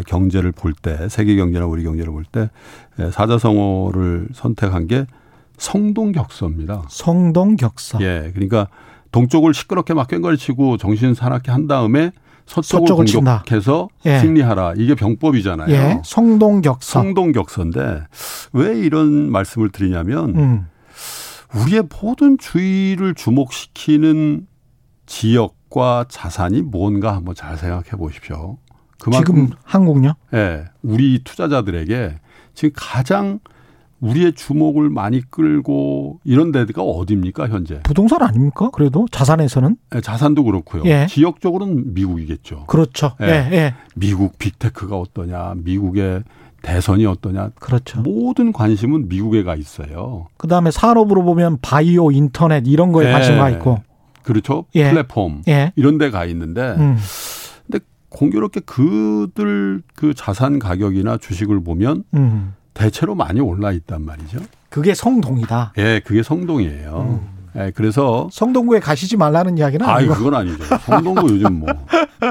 [0.06, 2.50] 경제를 볼 때, 세계 경제나 우리 경제를 볼 때
[3.12, 5.06] 사자성어를 선택한 게
[5.56, 6.84] 성동격서입니다.
[6.88, 7.98] 성동격서.
[8.00, 8.68] 예, 그러니까
[9.12, 12.10] 동쪽을 시끄럽게 막 꽹과리치고 정신 사납게 한 다음에
[12.48, 14.18] 서쪽을, 서쪽을 공격해서 예.
[14.20, 14.74] 승리하라.
[14.76, 15.70] 이게 병법이잖아요.
[15.70, 16.00] 예.
[16.04, 17.00] 성동격서.
[17.00, 18.06] 성동격서인데
[18.54, 20.66] 왜 이런 말씀을 드리냐면 음.
[21.54, 24.46] 우리의 모든 주의를 주목시키는
[25.06, 28.58] 지역과 자산이 뭔가 한번 잘 생각해 보십시오.
[28.98, 30.14] 그만큼 지금 한국요?
[30.32, 30.36] 예.
[30.36, 32.18] 네, 우리 투자자들에게
[32.54, 33.40] 지금 가장
[34.00, 37.80] 우리의 주목을 많이 끌고 이런 데가 어디입니까 현재?
[37.82, 38.70] 부동산 아닙니까?
[38.72, 39.76] 그래도 자산에서는?
[39.90, 40.82] 네, 자산도 그렇고요.
[40.86, 41.06] 예.
[41.08, 42.64] 지역적으로는 미국이겠죠.
[42.66, 43.12] 그렇죠.
[43.22, 43.26] 예.
[43.26, 43.30] 예.
[43.52, 43.74] 예.
[43.96, 46.22] 미국 빅테크가 어떠냐, 미국의
[46.62, 47.50] 대선이 어떠냐.
[47.60, 48.00] 그렇죠.
[48.00, 50.26] 모든 관심은 미국에 가 있어요.
[50.36, 53.12] 그 다음에 산업으로 보면 바이오, 인터넷 이런 거에 예.
[53.12, 53.78] 관심 가 있고.
[54.22, 54.66] 그렇죠.
[54.74, 54.90] 예.
[54.90, 55.72] 플랫폼 예.
[55.76, 56.74] 이런 데 가 있는데.
[56.78, 56.96] 음.
[58.10, 62.54] 공교롭게 그들 그 자산 가격이나 주식을 보면 음.
[62.78, 64.38] 대체로 많이 올라 있단 말이죠.
[64.70, 65.72] 그게 성동이다.
[65.78, 67.20] 예, 그게 성동이에요.
[67.20, 67.38] 음.
[67.56, 70.14] 예, 그래서 성동구에 가시지 말라는 이야기는 아, 아니고.
[70.14, 70.64] 그건 아니죠.
[70.82, 71.68] 성동구 요즘 뭐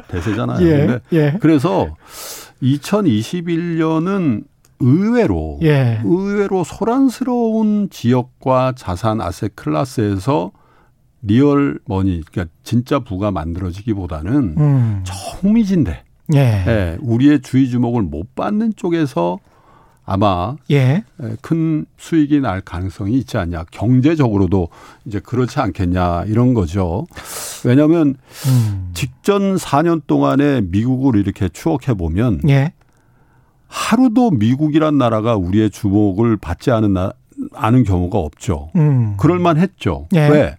[0.07, 0.65] 대세잖아요.
[0.65, 1.37] 예, 예.
[1.41, 1.89] 그래서
[2.63, 4.45] 2021년은
[4.79, 5.99] 의외로 예.
[6.05, 10.51] 의외로 소란스러운 지역과 자산 asset class에서
[11.23, 15.03] real money 그러니까 진짜 부가 만들어지기보다는 음.
[15.03, 16.03] 정미진데
[16.35, 16.39] 예.
[16.39, 16.97] 예.
[17.01, 19.39] 우리의 주의 주목을 못 받는 쪽에서
[20.09, 21.03] 아마 예.
[21.21, 21.35] 예.
[21.41, 23.65] 큰 수익이 날 가능성이 있지 않냐.
[23.71, 24.69] 경제적으로도
[25.05, 27.05] 이제 그렇지 않겠냐 이런 거죠.
[27.65, 28.15] 왜냐하면
[28.47, 28.91] 음.
[28.93, 32.71] 직전 4년 동안에 미국을 이렇게 추억해 보면 예.
[33.67, 37.11] 하루도 미국이란 나라가 우리의 주목을 받지 않은 나,
[37.53, 38.71] 않은 경우가 없죠.
[38.77, 39.17] 음.
[39.17, 40.07] 그럴만 했죠.
[40.15, 40.29] 예.
[40.29, 40.57] 왜?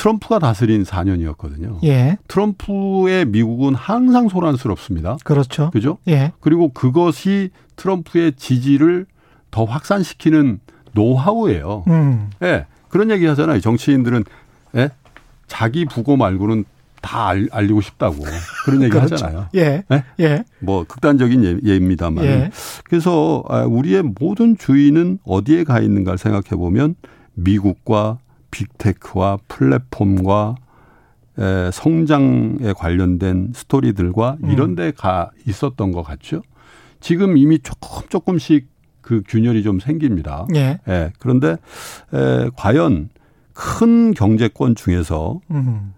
[0.00, 1.84] 트럼프가 다스린 4년이었거든요.
[1.84, 2.16] 예.
[2.26, 5.18] 트럼프의 미국은 항상 소란스럽습니다.
[5.24, 5.70] 그렇죠.
[5.72, 5.98] 그죠?
[6.08, 6.32] 예.
[6.40, 9.04] 그리고 그것이 트럼프의 지지를
[9.50, 10.60] 더 확산시키는
[10.94, 11.84] 노하우예요.
[11.88, 12.30] 음.
[12.42, 12.64] 예.
[12.88, 13.60] 그런 얘기 하잖아요.
[13.60, 14.24] 정치인들은
[14.76, 14.88] 예?
[15.48, 16.64] 자기 부고 말고는
[17.02, 18.16] 다 알, 리고 싶다고
[18.64, 19.16] 그런 얘기 그렇죠.
[19.16, 19.48] 하잖아요.
[19.54, 19.84] 예.
[19.86, 20.04] 네?
[20.20, 20.44] 예.
[20.60, 22.24] 뭐 극단적인 예, 예입니다만.
[22.24, 22.50] 예.
[22.84, 26.94] 그래서 아, 우리의 모든 주의는 어디에 가 있는가를 생각해 보면
[27.34, 28.18] 미국과
[28.50, 30.56] 빅테크와 플랫폼과
[31.38, 34.50] 에, 성장에 관련된 스토리들과 음.
[34.50, 36.42] 이런 데가 있었던 것 같죠.
[37.00, 38.68] 지금 이미 조금 조금씩
[39.00, 40.46] 그 균열이 좀 생깁니다.
[40.54, 40.78] 예.
[40.88, 41.12] 예.
[41.18, 41.56] 그런데
[42.12, 43.08] 에, 과연
[43.52, 45.94] 큰 경제권 중에서 음.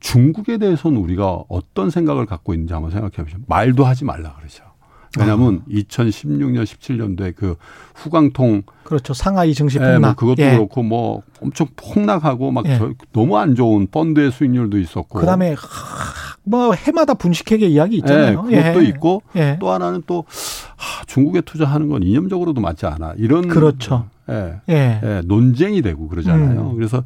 [0.00, 3.38] 중국에 대해서는 우리가 어떤 생각을 갖고 있는지 한번 생각해 보시죠.
[3.46, 4.64] 말도 하지 말라 그러죠.
[5.18, 5.70] 왜냐하면 아.
[5.72, 7.56] 2016년, 17년도에 그
[7.94, 10.50] 후광통 그렇죠 상하이 증시 폭락 예, 뭐 그것도 예.
[10.52, 12.78] 그렇고 뭐 엄청 폭락하고 막 예.
[13.12, 15.56] 너무 안 좋은 펀드의 수익률도 있었고 그다음에
[16.44, 18.46] 뭐 해마다 분식회계 이야기 있잖아요.
[18.50, 18.88] 예, 그것도 예.
[18.88, 19.56] 있고 예.
[19.60, 20.24] 또 하나는 또
[20.76, 24.06] 하, 중국에 투자하는 건 이념적으로도 맞지 않아 이런 그렇죠.
[24.28, 25.00] 예, 예.
[25.02, 26.70] 예, 논쟁이 되고 그러잖아요.
[26.70, 26.76] 음.
[26.76, 26.98] 그래서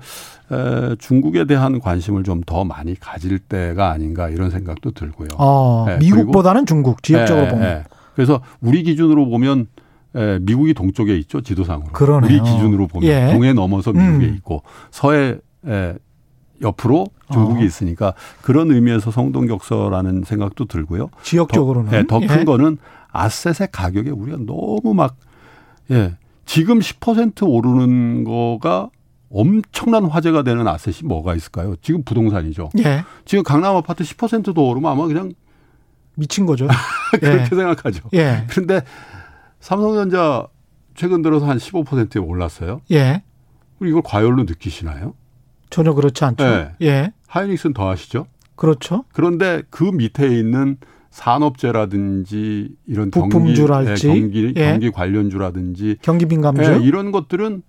[0.51, 5.29] 에, 중국에 대한 관심을 좀 더 많이 가질 때가 아닌가 이런 생각도 들고요.
[5.37, 7.85] 어, 예, 미국보다는 중국 지역적으로 예, 보면.
[8.11, 8.15] 예.
[8.15, 9.67] 그래서 우리 기준으로 보면
[10.15, 11.93] 에, 미국이 동쪽에 있죠 지도상으로.
[11.93, 12.29] 그러네요.
[12.31, 13.33] 우리 기준으로 보면 예.
[13.33, 14.35] 동해 넘어서 미국에 음.
[14.37, 15.95] 있고 서해 에,
[16.63, 17.65] 옆으로 중국이 어.
[17.65, 21.09] 있으니까 그런 의미에서 성동격서라는 생각도 들고요.
[21.23, 22.45] 지역적으로는 더, 예, 더큰 예.
[22.45, 22.79] 거는
[23.13, 25.17] 아셋의 가격에 우리가 너무 막
[25.91, 26.17] 예.
[26.45, 28.91] 지금 10% 오르는 거가
[29.33, 31.77] 엄청난 화제가 되는 아셋이 뭐가 있을까요?
[31.83, 32.71] 지금 부동산이죠.
[32.79, 33.05] 예.
[33.25, 35.33] 지금 강남 아파트 10%도 오르면 아마 그냥
[36.15, 36.69] 미친 거죠.
[37.19, 37.45] 그렇게 예.
[37.47, 38.09] 생각하죠.
[38.15, 38.45] 예.
[38.49, 38.83] 그런데
[39.61, 40.47] 삼성전자
[40.95, 42.81] 최근 들어서 한 15%에 올랐어요.
[42.91, 43.23] 예.
[43.83, 45.15] 이걸 과열로 느끼시나요?
[45.71, 46.45] 전혀 그렇지 않죠.
[46.45, 46.73] 예.
[46.83, 47.13] 예.
[47.29, 48.27] 하이닉스는 더 하시죠?
[48.57, 49.05] 그렇죠.
[49.13, 50.77] 그런데 그 밑에 있는
[51.11, 54.71] 산업재라든지 이런 부품주랄지 경기, 경기, 예.
[54.71, 57.63] 경기 관련주라든지 경기 민감주 예, 이런 것들은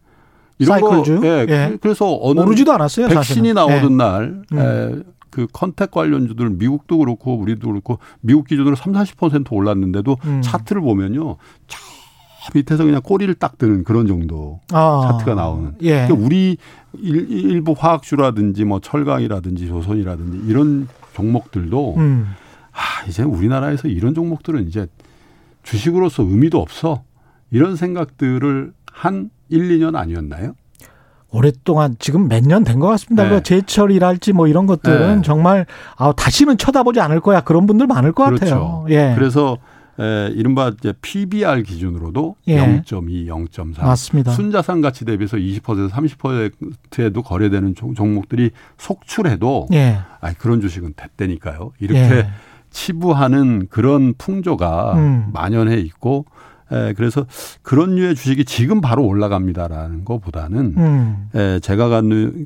[0.60, 1.78] 이런 사이클주 거, 예, 예.
[1.82, 3.08] 그래서 어느 오르지도 않았어요.
[3.08, 3.54] 백신이 사실은.
[3.56, 3.96] 나오던 예.
[3.96, 5.04] 날 음.
[5.32, 10.42] 예, 그 컨택 관련주들 미국도 그렇고 우리도 그렇고 미국 기준으로 3, 40% 올랐는데도 음.
[10.44, 11.38] 차트를 보면요.
[11.68, 11.78] 저
[12.54, 15.10] 밑에서 그냥 꼬리를 딱 드는 그런 정도 아.
[15.12, 15.76] 차트가 나오는.
[15.82, 16.08] 예.
[16.08, 16.58] 그러니까 우리
[16.94, 22.34] 일, 일부 화학주라든지 뭐 철강이라든지 조선이라든지 이런 종목들도 음.
[22.72, 24.88] 아, 이제 우리나라에서 이런 종목들은 이제
[25.64, 27.04] 주식으로서 의미도 없어.
[27.52, 30.54] 이런 생각들을 한 1, 2년 아니었나요?
[31.32, 33.24] 오랫동안 지금 몇 년 된 것 같습니다.
[33.24, 33.30] 네.
[33.30, 35.22] 그 제철이랄지 뭐 이런 것들은 네.
[35.22, 35.66] 정말
[35.98, 38.46] 아 다시는 쳐다보지 않을 거야 그런 분들 많을 것 그렇죠.
[38.46, 38.86] 같아요.
[38.90, 39.14] 예.
[39.16, 39.58] 그래서
[40.00, 42.58] 에, 이른바 이제 PBR 기준으로도 예.
[42.82, 44.32] 0.2, 0.3 맞습니다.
[44.32, 50.00] 순자산 가치 대비해서 20% 30%에도 거래되는 종목들이 속출해도 예.
[50.20, 51.72] 아 그런 주식은 됐다니까요.
[51.80, 52.30] 이렇게 예.
[52.72, 55.26] 치부하는 그런 풍조가 음.
[55.34, 56.26] 만연해 있고
[56.72, 57.26] 에, 그래서
[57.62, 61.30] 그런 류의 주식이 지금 바로 올라갑니다라는 것보다는 음.
[61.36, 62.02] 에, 제가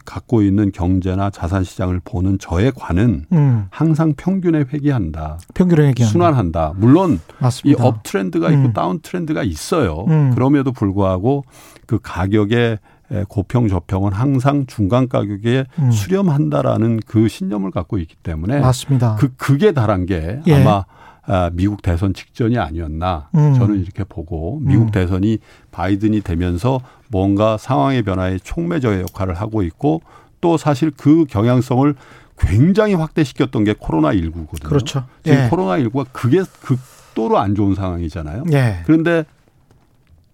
[0.05, 3.65] 갖고 있는 경제나 자산 시장을 보는 저의 관은 음.
[3.69, 5.37] 항상 평균에 회귀한다.
[5.53, 6.11] 평균에 회귀한다.
[6.11, 6.73] 순환한다.
[6.77, 7.83] 물론 맞습니다.
[7.83, 8.73] 이업 트렌드가 있고 음.
[8.73, 10.05] 다운 트렌드가 있어요.
[10.07, 10.31] 음.
[10.33, 11.43] 그럼에도 불구하고
[11.85, 12.79] 그 가격의
[13.27, 15.91] 고평 저평은 항상 중간 가격에 음.
[15.91, 19.15] 수렴한다라는 그 신념을 갖고 있기 때문에 맞습니다.
[19.19, 20.55] 그 그게 달한 게 예.
[20.55, 20.85] 아마
[21.27, 23.55] 아, 미국 대선 직전이 아니었나 음.
[23.55, 24.91] 저는 이렇게 보고 미국 음.
[24.91, 25.39] 대선이
[25.71, 30.01] 바이든이 되면서 뭔가 상황의 변화에 촉매적 역할을 하고 있고
[30.41, 31.95] 또 사실 그 경향성을
[32.37, 34.63] 굉장히 확대시켰던 게 코로나 19거든요.
[34.63, 35.05] 그렇죠.
[35.23, 35.47] 지금 예.
[35.49, 38.43] 코로나 19가 그게 극도로 안 좋은 상황이잖아요.
[38.51, 38.81] 예.
[38.85, 39.23] 그런데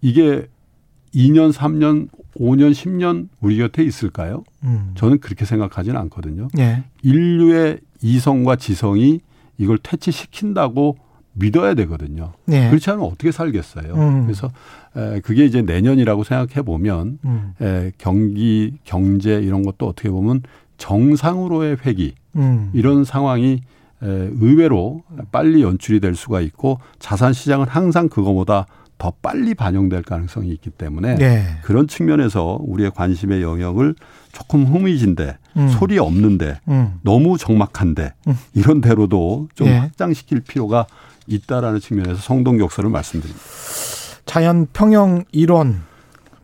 [0.01, 0.47] 이게
[1.13, 4.43] 2년, 3년, 5년, 10년 우리 곁에 있을까요?
[4.63, 4.91] 음.
[4.95, 6.47] 저는 그렇게 생각하지는 않거든요.
[6.58, 6.84] 예.
[7.04, 9.21] 인류의 이성과 지성이
[9.62, 10.97] 이걸 퇴치시킨다고
[11.34, 12.34] 믿어야 되거든요.
[12.50, 12.67] 예.
[12.69, 13.93] 그렇지 않으면 어떻게 살겠어요.
[13.93, 14.24] 음.
[14.26, 14.52] 그래서
[14.97, 17.54] 에, 그게 이제 내년이라고 생각해 보면 음.
[17.62, 20.41] 에, 경기, 경제 이런 것도 어떻게 보면
[20.78, 22.71] 정상으로의 회기 음.
[22.74, 23.62] 이런 상황이
[24.04, 28.65] 에, 의외로 빨리 연출이 될 수가 있고 자산 시장은 항상 그거보다
[29.02, 31.58] 더 빨리 반영될 가능성이 있기 때문에 네.
[31.64, 33.96] 그런 측면에서 우리의 관심의 영역을
[34.32, 35.68] 조금 흥미진데 음.
[35.70, 37.00] 소리 없는데 음.
[37.02, 38.38] 너무 적막한데 음.
[38.54, 39.80] 이런 대로도 좀 네.
[39.80, 40.86] 확장시킬 필요가
[41.26, 43.44] 있다라는 측면에서 성동격서를 말씀드립니다.
[44.28, 45.82] 자연 평형 이론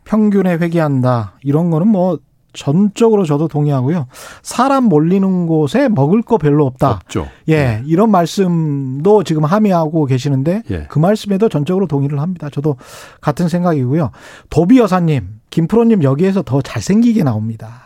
[0.06, 2.18] 평균에 회귀한다 이런 거는 뭐
[2.58, 4.08] 전적으로 저도 동의하고요.
[4.42, 6.90] 사람 몰리는 곳에 먹을 거 별로 없다.
[6.90, 7.28] 없죠.
[7.48, 7.84] 예, 네.
[7.86, 10.86] 이런 말씀도 지금 함의하고 계시는데 예.
[10.90, 12.50] 그 말씀에도 전적으로 동의를 합니다.
[12.52, 12.76] 저도
[13.22, 14.12] 같은 생각이고요.
[14.50, 17.84] 도비 여사님, 김프로님 여기에서 더 잘생기게 나옵니다.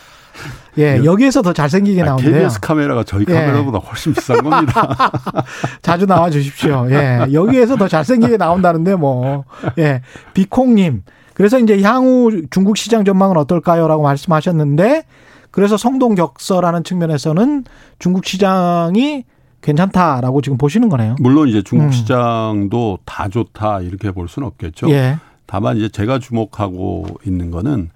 [0.78, 2.34] 예, 여기에서 더 잘생기게 아, 나오는데요.
[2.34, 3.34] KBS 카메라가 저희 예.
[3.34, 5.12] 카메라보다 훨씬 비싼 겁니다.
[5.82, 6.86] 자주 나와 주십시오.
[6.90, 9.44] 예, 여기에서 더 잘생기게 나온다는데 뭐,
[9.78, 10.00] 예,
[10.32, 11.02] 비콩님.
[11.36, 15.04] 그래서 이제 향후 중국 시장 전망은 어떨까요?라고 말씀하셨는데,
[15.50, 17.64] 그래서 성동격서라는 측면에서는
[17.98, 19.24] 중국 시장이
[19.60, 21.16] 괜찮다라고 지금 보시는 거네요.
[21.20, 21.90] 물론 이제 중국 음.
[21.90, 24.88] 시장도 다 좋다 이렇게 볼 수는 없겠죠.
[24.88, 25.18] 예.
[25.44, 27.90] 다만 이제 제가 주목하고 있는 거는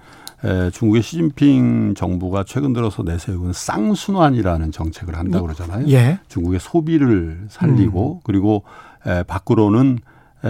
[0.45, 5.89] 에, 중국의 시진핑 정부가 최근 들어서 내세운 쌍순환이라는 정책을 한다고 그러잖아요.
[5.89, 6.19] 예.
[6.29, 8.21] 중국의 소비를 살리고 음.
[8.23, 8.65] 그리고
[9.07, 9.99] 에, 밖으로는
[10.45, 10.49] 에,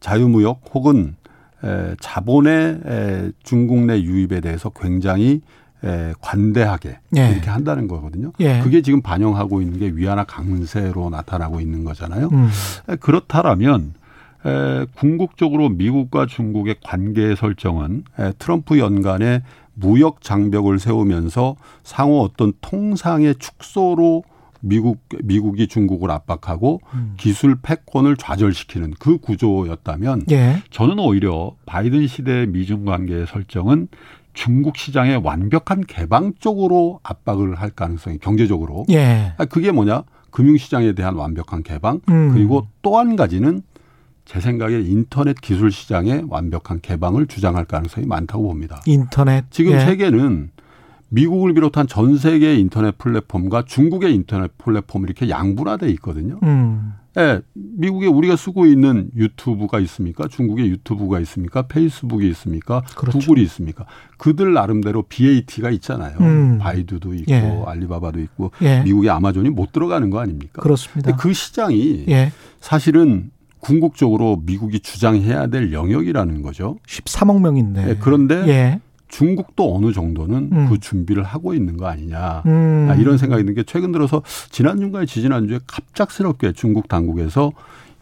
[0.00, 1.23] 자유무역 혹은 에,
[2.00, 5.40] 자본의 에, 중국 내 유입에 대해서 굉장히
[5.84, 7.28] 에, 관대하게 예.
[7.30, 8.32] 이렇게 한다는 거거든요.
[8.40, 8.60] 예.
[8.60, 12.28] 그게 지금 반영하고 있는 게 위안화 강세로 나타나고 있는 거잖아요.
[12.32, 12.48] 음.
[13.00, 13.94] 그렇다라면
[14.46, 19.42] 에, 궁극적으로 미국과 중국의 관계 설정은 에, 트럼프 연간에
[19.74, 24.22] 무역 장벽을 세우면서 상호 어떤 통상의 축소로
[24.64, 27.14] 미국 미국이 중국을 압박하고 음.
[27.16, 30.62] 기술 패권을 좌절시키는 그 구조였다면 예.
[30.70, 33.88] 저는 오히려 바이든 시대의 미중 관계의 설정은
[34.32, 39.34] 중국 시장의 완벽한 개방 쪽으로 압박을 할 가능성이 경제적으로 예.
[39.38, 42.32] 아, 그게 뭐냐 금융 시장에 대한 완벽한 개방 음.
[42.32, 43.62] 그리고 또 한 가지는
[44.24, 48.80] 제 생각에 인터넷 기술 시장의 완벽한 개방을 주장할 가능성이 많다고 봅니다.
[48.86, 49.80] 인터넷 지금 예.
[49.80, 50.50] 세계는
[51.14, 56.40] 미국을 비롯한 전 세계의 인터넷 플랫폼과 중국의 인터넷 플랫폼 이렇게 양분화돼 있거든요.
[56.42, 56.94] 음.
[57.16, 60.26] 예, 미국에 우리가 쓰고 있는 유튜브가 있습니까?
[60.26, 61.62] 중국에 유튜브가 있습니까?
[61.62, 62.82] 페이스북이 있습니까?
[62.96, 63.20] 그렇죠.
[63.20, 63.86] 구글이 있습니까?
[64.18, 66.16] 그들 나름대로 BAT가 있잖아요.
[66.20, 66.58] 음.
[66.58, 67.62] 바이두도 있고 예.
[67.64, 68.82] 알리바바도 있고 예.
[68.82, 70.60] 미국의 아마존이 못 들어가는 거 아닙니까?
[70.60, 71.14] 그렇습니다.
[71.14, 72.32] 그 시장이 예.
[72.58, 76.78] 사실은 궁극적으로 미국이 주장해야 될 영역이라는 거죠.
[76.88, 77.84] 13억 명인데.
[77.84, 78.80] 네, 그런데 예.
[79.14, 80.68] 중국도 어느 정도는 음.
[80.68, 82.88] 그 준비를 하고 있는 거 아니냐 음.
[82.90, 87.52] 아, 이런 생각이 드는 게 최근 들어서 지난 주인가 지지난 주에 갑작스럽게 중국 당국에서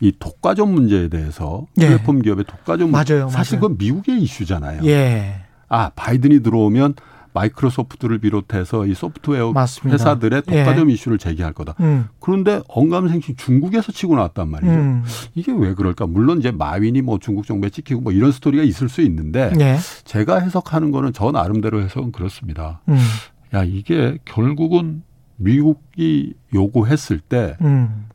[0.00, 1.88] 이 독과점 문제에 대해서 예.
[1.88, 3.60] 플랫폼 기업의 독과점 맞아요, 사실 맞아요.
[3.60, 4.80] 그건 미국의 이슈잖아요.
[4.86, 5.34] 예.
[5.68, 6.94] 아 바이든이 들어오면
[7.34, 9.94] 마이크로소프트를 비롯해서 이 소프트웨어 맞습니다.
[9.94, 10.94] 회사들의 독과점 예.
[10.94, 11.74] 이슈를 제기할 거다.
[11.80, 12.06] 음.
[12.20, 14.72] 그런데 언감생심 중국에서 치고 나왔단 말이죠.
[14.72, 15.02] 음.
[15.34, 16.06] 이게 왜 그럴까?
[16.06, 19.78] 물론 이제 마윈이 뭐 중국 정부에 찍히고 뭐 이런 스토리가 있을 수 있는데 예.
[20.04, 22.80] 제가 해석하는 거는 저 나름대로 해석은 그렇습니다.
[22.88, 22.98] 음.
[23.54, 25.02] 야 이게 결국은
[25.36, 28.06] 미국이 요구했을 때그 음.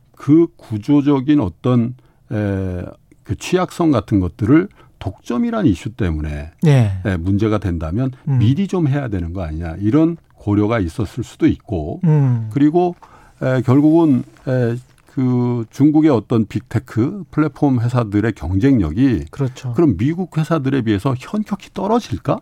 [0.56, 1.94] 구조적인 어떤
[2.30, 2.82] 에,
[3.24, 7.00] 그 취약성 같은 것들을 독점이란 이슈 때문에 네.
[7.04, 8.38] 예, 문제가 된다면 음.
[8.38, 12.48] 미리 좀 해야 되는 거 아니냐 이런 고려가 있었을 수도 있고 음.
[12.52, 12.94] 그리고
[13.42, 19.72] 에, 결국은 에, 그 중국의 어떤 빅테크 플랫폼 회사들의 경쟁력이 그렇죠.
[19.72, 22.40] 그럼 미국 회사들에 비해서 현격히 떨어질까?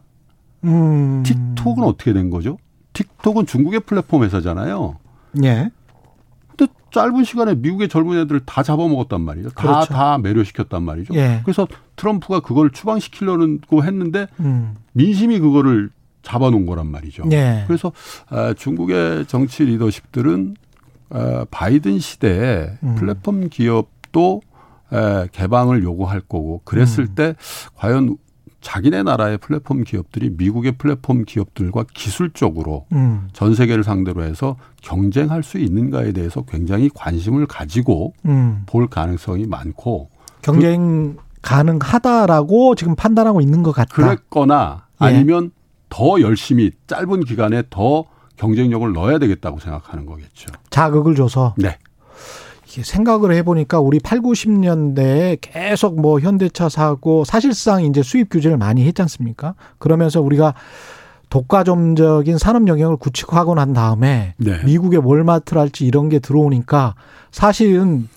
[0.65, 1.23] 음.
[1.23, 2.59] 틱톡은 어떻게 된 거죠?
[2.93, 4.99] 틱톡은 중국의 플랫폼 회사잖아요.
[5.45, 5.71] 예.
[6.57, 9.51] 근데 짧은 시간에 미국의 젊은 애들을 다 잡아먹었단 말이죠.
[9.51, 9.95] 다, 그렇죠.
[9.95, 11.15] 다 매료시켰단 말이죠.
[11.15, 11.41] 예.
[11.45, 11.67] 그래서
[11.97, 14.75] 트럼프가 그걸 추방시키려고 했는데 음.
[14.93, 15.91] 민심이 그거를
[16.23, 17.25] 잡아놓은 거란 말이죠.
[17.33, 17.65] 예.
[17.67, 17.93] 그래서
[18.29, 20.57] 아, 중국의 정치 리더십들은
[21.11, 22.95] 아, 바이든 시대에 음.
[22.97, 24.41] 플랫폼 기업도
[24.93, 27.15] 에, 개방을 요구할 거고 그랬을 음.
[27.15, 27.35] 때
[27.75, 28.17] 과연
[28.61, 33.29] 자기네 나라의 플랫폼 기업들이 미국의 플랫폼 기업들과 기술적으로 음.
[33.33, 38.63] 전 세계를 상대로 해서 경쟁할 수 있는가에 대해서 굉장히 관심을 가지고 음.
[38.67, 40.11] 볼 가능성이 많고
[40.43, 43.95] 경쟁 그, 가능하다라고 지금 판단하고 있는 것 같다.
[43.95, 45.07] 그랬거나 예.
[45.07, 45.53] 아니면
[45.89, 48.05] 더 열심히 짧은 기간에 더
[48.37, 50.49] 경쟁력을 넣어야 되겠다고 생각하는 거겠죠.
[50.71, 51.55] 자극을 줘서.
[51.57, 51.79] 네.
[52.67, 59.03] 생각을 해보니까 우리 8, 90년대에 계속 뭐 현대차 사고 사실상 이제 수입 규제를 많이 했지
[59.03, 59.55] 않습니까?
[59.79, 60.55] 그러면서 우리가
[61.31, 64.63] 독과점적인 산업 영역을 구축하고 난 다음에 네.
[64.65, 66.95] 미국의 월마트랄지 이런 게 들어오니까
[67.31, 68.09] 사실은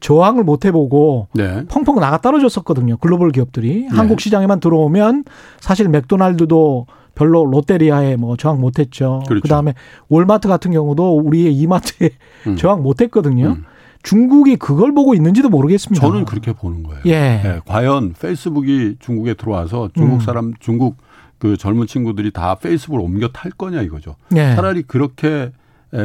[0.00, 1.64] 저항을 못 해보고 네.
[1.66, 2.98] 펑펑 나가 떨어졌었거든요.
[2.98, 3.88] 글로벌 기업들이 네.
[3.88, 5.24] 한국 시장에만 들어오면
[5.60, 9.22] 사실 맥도날드도 별로 롯데리아에 뭐 저항 못했죠.
[9.26, 9.42] 그렇죠.
[9.42, 9.74] 그다음에
[10.08, 12.10] 월마트 같은 경우도 우리의 이마트에
[12.46, 12.56] 음.
[12.56, 13.56] 저항 못했거든요.
[13.58, 13.64] 음.
[14.02, 16.04] 중국이 그걸 보고 있는지도 모르겠습니다.
[16.04, 17.02] 저는 그렇게 보는 거예요.
[17.06, 17.40] 예.
[17.42, 20.20] 네, 과연 페이스북이 중국에 들어와서 중국 음.
[20.20, 20.54] 사람, 음.
[20.60, 20.96] 중국
[21.38, 24.16] 그 젊은 친구들이 다 페이스북을 옮겨 탈 거냐 이거죠.
[24.34, 24.54] 예.
[24.54, 25.52] 차라리 그렇게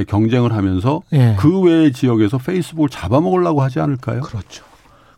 [0.07, 1.35] 경쟁을 하면서 예.
[1.39, 4.21] 그 외의 지역에서 페이스북을 잡아먹으려고 하지 않을까요?
[4.21, 4.63] 그렇죠.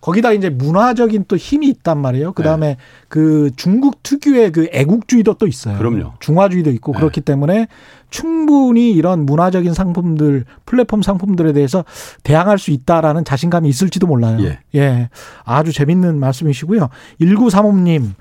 [0.02, 2.34] 거기다 이제 문화적인 또 힘이 있단 말이에요.
[2.34, 2.78] 그 다음에 네.
[3.08, 5.80] 그 중국 특유의 그 애국주의도 또 있어요.
[5.80, 6.14] 그럼요.
[6.20, 7.00] 중화주의도 있고 네.
[7.00, 7.68] 그렇기 때문에
[8.10, 11.84] 충분히 이런 문화적인 상품들, 플랫폼 상품들에 대해서
[12.24, 14.38] 대항할 수 있다라는 자신감이 있을지도 몰라요.
[14.42, 14.60] 예.
[14.76, 15.10] 예.
[15.44, 16.90] 아주 재밌는 말씀이시고요.
[17.22, 18.12] 1935님,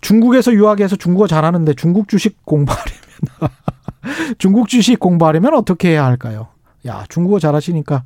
[0.00, 3.00] 중국에서 유학해서 중국어 잘하는데 중국 주식 공부하려면
[4.38, 6.48] 중국 주식 공부하려면 어떻게 해야 할까요?
[6.86, 8.04] 야, 중국어 잘하시니까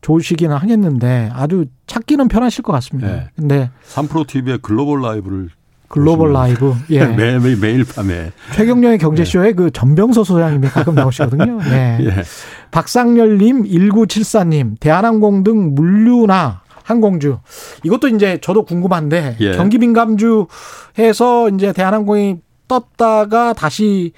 [0.00, 3.08] 좋으시기는 하겠는데 아주 찾기는 편하실 것 같습니다.
[3.08, 3.28] 네.
[3.34, 5.50] 근데 3프로 TV의 글로벌 라이브를
[5.88, 9.52] 글로벌 라이브 예 매일 매일, 매일 밤에 최경영의 경제쇼에 네.
[9.52, 11.58] 그 전병서 소장님이 가끔 나오시거든요.
[11.70, 11.98] 예.
[12.00, 12.22] 예.
[12.70, 17.38] 박상열님 1974님 대한항공 등 물류나 항공주
[17.82, 19.52] 이것도 이제 저도 궁금한데 예.
[19.52, 22.36] 경기 민감주해서 이제 대한항공이
[22.68, 24.12] 떴다가 다시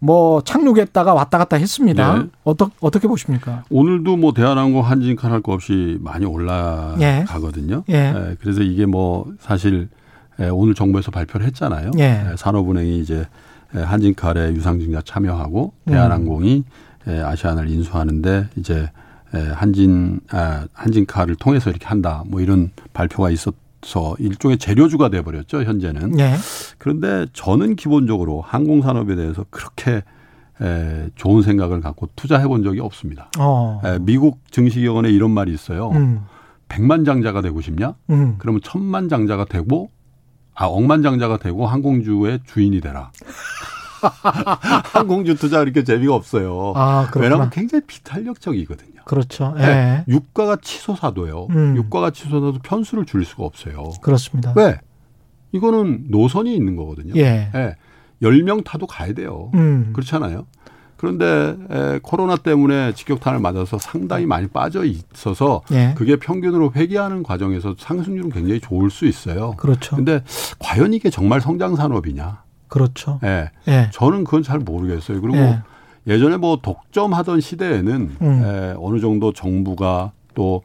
[0.00, 2.18] 뭐 착륙했다가 왔다 갔다 했습니다.
[2.18, 2.24] 네.
[2.42, 3.64] 어떻게 어떻게 보십니까?
[3.70, 7.84] 오늘도 뭐 대한항공 한진칸 할거 없이 많이 올라가거든요.
[7.90, 7.94] 예.
[7.94, 8.36] 예.
[8.40, 9.99] 그래서 이게 뭐 사실 예,
[10.48, 11.90] 오늘 정부에서 발표를 했잖아요.
[11.98, 12.30] 예.
[12.30, 13.26] 예 산업은행이 이제
[13.72, 15.92] 한진칼에 유상증자 참여하고 음.
[15.92, 16.64] 대한항공이
[17.08, 17.22] 음.
[17.24, 18.90] 아시아나를 인수하는데 이제
[19.54, 22.24] 한진 아, 한진칼을 통해서 이렇게 한다.
[22.26, 23.54] 뭐 이런 발표가 있었.
[23.82, 26.10] 서 일종의 재료주가 돼 버렸죠 현재는.
[26.10, 26.34] 네.
[26.76, 30.02] 그런데 저는 기본적으로 항공 산업에 대해서 그렇게
[30.60, 33.30] 에, 좋은 생각을 갖고 투자해 본 적이 없습니다.
[33.38, 33.80] 어.
[33.82, 35.92] 에, 미국 증시기관에 이런 말이 있어요.
[35.92, 36.26] 음.
[36.68, 37.94] 백만 장자가 되고 싶냐?
[38.10, 38.34] 음.
[38.36, 39.90] 그러면 천만 장자가 되고
[40.60, 43.10] 아 억만 장자가 되고 항공주의 주인이 되라.
[44.92, 46.74] 항공주 투자 이렇게 재미가 없어요.
[46.76, 49.00] 아, 왜냐하면 굉장히 비탄력적이거든요.
[49.06, 49.54] 그렇죠.
[49.56, 49.62] 예.
[49.62, 50.04] 네.
[50.06, 51.46] 유가가 치솟아도요.
[51.48, 51.76] 음.
[51.76, 53.90] 유가가 치솟아도 편수를 줄일 수가 없어요.
[54.02, 54.52] 그렇습니다.
[54.54, 54.78] 왜?
[55.52, 57.14] 이거는 노선이 있는 거거든요.
[57.16, 57.50] 예.
[57.54, 57.76] 예.
[58.22, 59.50] 10명 타도 가야 돼요.
[59.54, 59.94] 음.
[59.94, 60.46] 그렇잖아요.
[61.00, 65.94] 그런데 에, 코로나 때문에 직격탄을 맞아서 상당히 많이 빠져 있어서 예.
[65.96, 69.54] 그게 평균으로 회귀하는 과정에서 상승률은 굉장히 좋을 수 있어요.
[69.56, 69.96] 그렇죠.
[69.96, 70.22] 근데
[70.58, 72.42] 과연 이게 정말 성장 산업이냐?
[72.68, 73.18] 그렇죠.
[73.24, 73.50] 예.
[73.68, 73.88] 예.
[73.94, 75.22] 저는 그건 잘 모르겠어요.
[75.22, 75.62] 그리고 예.
[76.06, 78.42] 예전에 뭐 독점하던 시대에는 음.
[78.44, 80.60] 에, 어느 정도 정부가 또,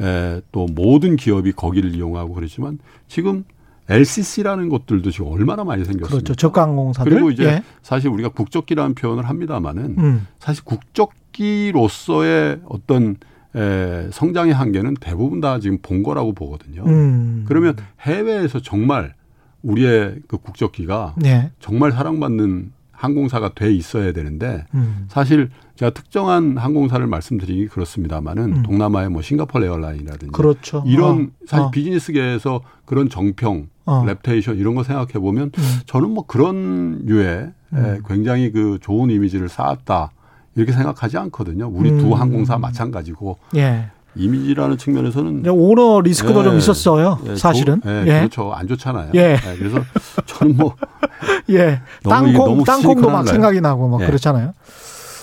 [0.00, 3.44] 에, 또 모든 기업이 거기를 이용하고 그렇지만 지금
[3.88, 6.08] LCC라는 것들도 지금 얼마나 많이 생겼습니까?
[6.08, 6.34] 그렇죠.
[6.34, 7.10] 저가항공사들.
[7.10, 7.62] 그리고 이제 예.
[7.82, 10.26] 사실 우리가 국적기라는 표현을 합니다마는 음.
[10.38, 13.16] 사실 국적기로서의 어떤
[13.54, 16.84] 에, 성장의 한계는 대부분 다 지금 본 거라고 보거든요.
[16.84, 17.44] 음.
[17.46, 19.14] 그러면 해외에서 정말
[19.62, 21.50] 우리의 그 국적기가 네.
[21.60, 25.06] 정말 사랑받는 항공사가 돼 있어야 되는데 음.
[25.08, 28.62] 사실 제가 특정한 항공사를 말씀드리기 그렇습니다만은 음.
[28.62, 30.82] 동남아의 뭐 싱가포르 Airline이라든지 그렇죠.
[30.86, 31.46] 이런 어.
[31.46, 31.70] 사실 어.
[31.70, 34.04] 비즈니스계에서 그런 정평, 어.
[34.04, 35.80] reputation 이런 거 생각해 보면 음.
[35.86, 38.02] 저는 뭐 그런 류의 음.
[38.08, 40.10] 굉장히 그 좋은 이미지를 쌓았다
[40.54, 41.68] 이렇게 생각하지 않거든요.
[41.68, 42.12] 우리 두 음.
[42.14, 43.90] 항공사 마찬가지고 예.
[44.16, 47.18] 이미지라는 측면에서는 오너 리스크도 예, 좀 있었어요.
[47.28, 47.80] 예, 사실은.
[47.82, 48.52] 조, 예, 예, 그렇죠.
[48.52, 49.10] 안 좋잖아요.
[49.14, 49.20] 예.
[49.20, 49.84] 예 그래서
[50.26, 50.74] 저는 뭐
[51.50, 51.80] 예.
[52.02, 54.06] 땅콩 땅콩도 막 생각이 나고 막 예.
[54.06, 54.54] 그렇잖아요.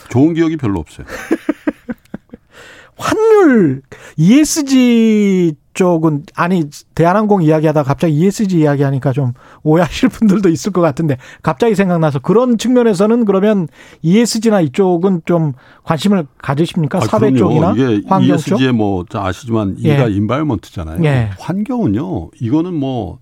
[0.10, 1.06] 좋은 기억이 별로 없어요.
[2.96, 3.82] 환율
[4.18, 6.66] ESG 쪽은 아니
[6.96, 13.26] 대한항공 이야기하다 갑자기 ESG 이야기하니까 좀 오해하실 분들도 있을 것 같은데 갑자기 생각나서 그런 측면에서는
[13.26, 13.68] 그러면
[14.02, 15.54] ESG나 이쪽은 좀
[15.84, 17.00] 관심을 가지십니까?
[17.00, 17.38] 아, 사회 그럼요.
[17.38, 18.56] 쪽이나 이게 환경 쪽?
[18.56, 20.16] ESG에 뭐 아시지만 이가 예.
[20.16, 21.04] 인바이먼트잖아요.
[21.06, 21.30] 예.
[21.40, 22.32] 환경은요.
[22.40, 23.20] 이거는 뭐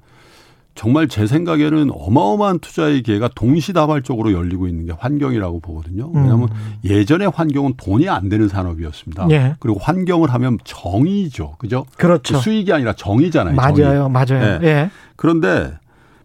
[0.74, 6.10] 정말 제 생각에는 어마어마한 투자의 기회가 동시다발적으로 열리고 있는 게 환경이라고 보거든요.
[6.14, 6.76] 왜냐하면 음.
[6.86, 9.28] 예전에 환경은 돈이 안 되는 산업이었습니다.
[9.32, 9.56] 예.
[9.60, 11.56] 그리고 환경을 하면 정의죠.
[11.58, 11.86] 그죠?
[11.98, 12.36] 그렇죠.
[12.36, 13.56] 그 수익이 아니라 정의잖아요.
[13.56, 13.76] 맞아요.
[13.76, 14.10] 정의.
[14.10, 14.60] 맞아요.
[14.60, 14.68] 네.
[14.68, 14.90] 예.
[15.18, 15.74] 그런데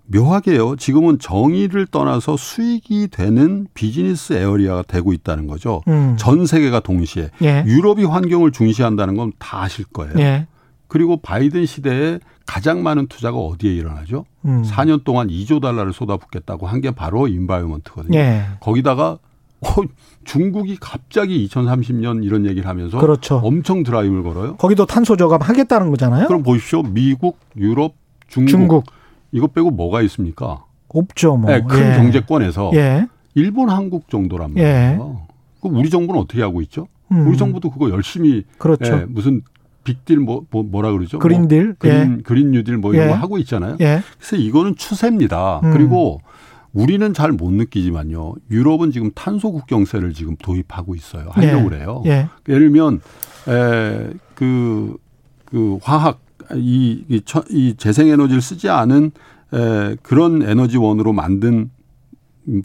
[0.08, 0.76] 묘하게요.
[0.76, 5.82] 지금은 정의를 떠나서 수익이 되는 비즈니스 에어리아가 되고 있다는 거죠.
[5.88, 6.14] 음.
[6.16, 7.30] 전 세계가 동시에.
[7.42, 7.64] 예.
[7.66, 10.14] 유럽이 환경을 중시한다는 건 다 아실 거예요.
[10.18, 10.46] 예.
[10.86, 14.24] 그리고 바이든 시대에 가장 많은 투자가 어디에 일어나죠?
[14.44, 14.62] 음.
[14.62, 18.16] 4년 동안 2조 달러를 쏟아붓겠다고 한 게 바로 인바이먼트거든요.
[18.18, 18.44] 예.
[18.60, 19.18] 거기다가
[19.62, 19.68] 어,
[20.24, 23.36] 중국이 갑자기 2030년 이런 얘기를 하면서 그렇죠.
[23.42, 24.56] 엄청 드라이브를 걸어요.
[24.56, 26.26] 거기도 탄소 저감 하겠다는 거잖아요.
[26.28, 26.82] 그럼 보십시오.
[26.82, 27.94] 미국, 유럽,
[28.28, 28.84] 중국, 중국.
[29.32, 30.64] 이거 빼고 뭐가 있습니까?
[30.88, 31.36] 없죠.
[31.36, 31.50] 뭐.
[31.50, 31.96] 네, 큰 예.
[31.96, 33.06] 경제권에서 예.
[33.34, 34.62] 일본, 한국 정도란 예.
[34.62, 35.18] 말이에요.
[35.20, 35.34] 예.
[35.60, 36.86] 그럼 우리 정부는 어떻게 하고 있죠?
[37.10, 37.26] 음.
[37.28, 38.92] 우리 정부도 그거 열심히 그렇죠.
[39.00, 39.40] 예, 무슨
[39.86, 41.18] 빅딜 뭐, 뭐 라 그러죠?
[41.20, 42.22] 그린딜, 뭐 그린 예.
[42.22, 43.10] 그린 뉴딜 뭐 이런 예.
[43.10, 43.76] 거 하고 있잖아요.
[43.80, 44.02] 예.
[44.18, 45.60] 그래서 이거는 추세입니다.
[45.62, 45.72] 음.
[45.72, 46.20] 그리고
[46.72, 48.34] 우리는 잘 못 느끼지만요.
[48.50, 51.28] 유럽은 지금 탄소 국경세를 지금 도입하고 있어요.
[51.30, 51.68] 하려고 예.
[51.68, 52.02] 그래요.
[52.06, 52.28] 예.
[52.48, 53.00] 예를 들면
[53.48, 54.96] 에그
[55.44, 56.20] 그 화학
[56.54, 59.10] 이, 이, 이 재생에너지를 쓰지 않은
[59.54, 61.70] 에, 그런 에너지원으로 만든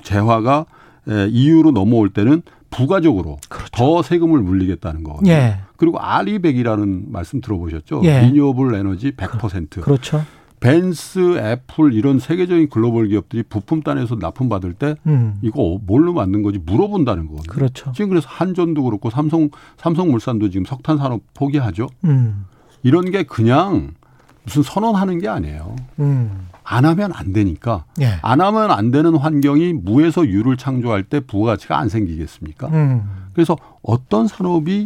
[0.04, 0.66] 재화가
[1.10, 2.42] 에, EU로 넘어올 때는
[2.72, 3.70] 부가적으로 그렇죠.
[3.72, 5.32] 더 세금을 물리겠다는 거거든요.
[5.32, 5.60] 예.
[5.78, 8.02] 그리고 RE백이라는 말씀 들어보셨죠?
[8.06, 8.22] 예.
[8.22, 9.82] renewable 에너지 100%.
[9.82, 10.24] 그렇죠.
[10.62, 15.40] 벤츠, 애플 이런 세계적인 글로벌 기업들이 부품단에서 납품 받을 때 음.
[15.42, 17.52] 이거 뭘로 만든 거지 물어본다는 거거든요.
[17.52, 17.92] 그렇죠.
[17.94, 21.88] 지금 그래서 한전도 그렇고 삼성 삼성물산도 지금 석탄 산업 포기하죠.
[22.06, 22.46] 음.
[22.84, 23.96] 이런 게 그냥
[24.44, 25.76] 무슨 선언하는 게 아니에요.
[26.00, 26.48] 음.
[26.64, 28.18] 안 하면 안 되니까 예.
[28.22, 32.68] 안 하면 안 되는 환경이 무에서 유를 창조할 때 부가가치가 안 생기겠습니까?
[32.68, 33.04] 음.
[33.34, 34.86] 그래서 어떤 산업이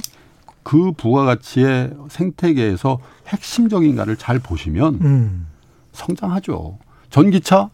[0.64, 5.48] 그 부가가치의 생태계에서 핵심적인가를 잘 보시면 음.
[5.92, 6.80] 성장하죠.
[7.10, 7.70] 전기차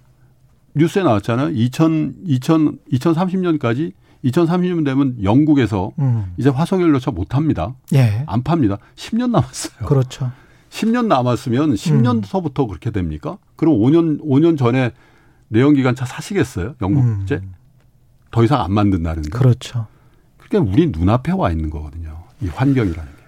[0.75, 1.49] 뉴스에 나왔잖아요.
[1.49, 3.93] 2000, 2000, 2030년까지
[4.25, 6.33] 2030년 되면 영국에서 음.
[6.37, 7.73] 이제 화석연료차 못 합니다.
[7.93, 8.23] 예.
[8.27, 8.77] 안 팝니다.
[8.95, 9.87] 10년 남았어요.
[9.87, 10.31] 그렇죠.
[10.71, 12.67] 10년 남았으면 10년서부터 음.
[12.69, 13.37] 그렇게 됩니까?
[13.55, 14.91] 그럼 5년 5년 전에
[15.49, 16.75] 내연기관차 사시겠어요?
[16.81, 17.35] 영국제?
[17.35, 17.53] 음.
[18.31, 19.29] 더 이상 안 만든다는데.
[19.29, 19.87] 그렇죠.
[20.37, 22.23] 그러니까 우리 눈앞에 와 있는 거거든요.
[22.41, 23.21] 이 환경이라는 게.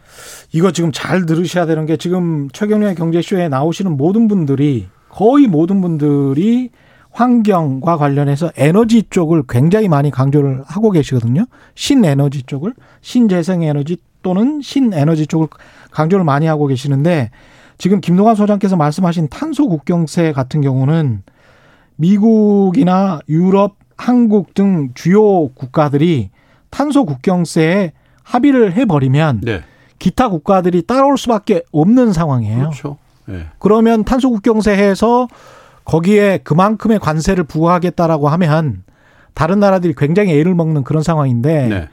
[0.54, 6.70] 이거 지금 잘 들으셔야 되는 게 지금 최경련의 경제쇼에 나오시는 모든 분들이 거의 모든 분들이
[7.14, 11.46] 환경과 관련해서 에너지 쪽을 굉장히 많이 강조를 하고 계시거든요.
[11.76, 15.48] 신에너지 쪽을 신재생에너지 또는 신에너지 쪽을
[15.92, 17.30] 강조를 많이 하고 계시는데
[17.78, 21.22] 지금 김동환 소장께서 말씀하신 탄소 국경세 같은 경우는
[21.98, 26.32] 미국이나 유럽, 한국 등 주요 국가들이
[26.72, 27.92] 탄소 국경세에
[28.24, 29.62] 합의를 해버리면 네.
[30.00, 32.58] 기타 국가들이 따라올 수밖에 없는 상황이에요.
[32.58, 32.98] 그렇죠.
[33.26, 33.46] 네.
[33.60, 35.28] 그러면 탄소 국경세에서
[35.86, 38.84] 거기에 그만큼의 관세를 부과하겠다라고 하면
[39.34, 41.90] 다른 나라들이 굉장히 애를 먹는 그런 상황인데 네.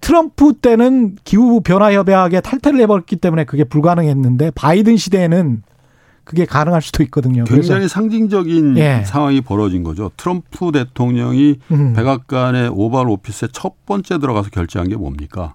[0.00, 5.62] 트럼프 때는 기후 변화 협약에 탈퇴를 해버렸기 때문에 그게 불가능했는데 바이든 시대에는
[6.24, 7.44] 그게 가능할 수도 있거든요.
[7.44, 9.02] 굉장히 상징적인 예.
[9.04, 10.10] 상황이 벌어진 거죠.
[10.16, 11.92] 트럼프 대통령이 음.
[11.94, 15.54] 백악관의 오발 오피스에 첫 번째 들어가서 결정한 게 뭡니까?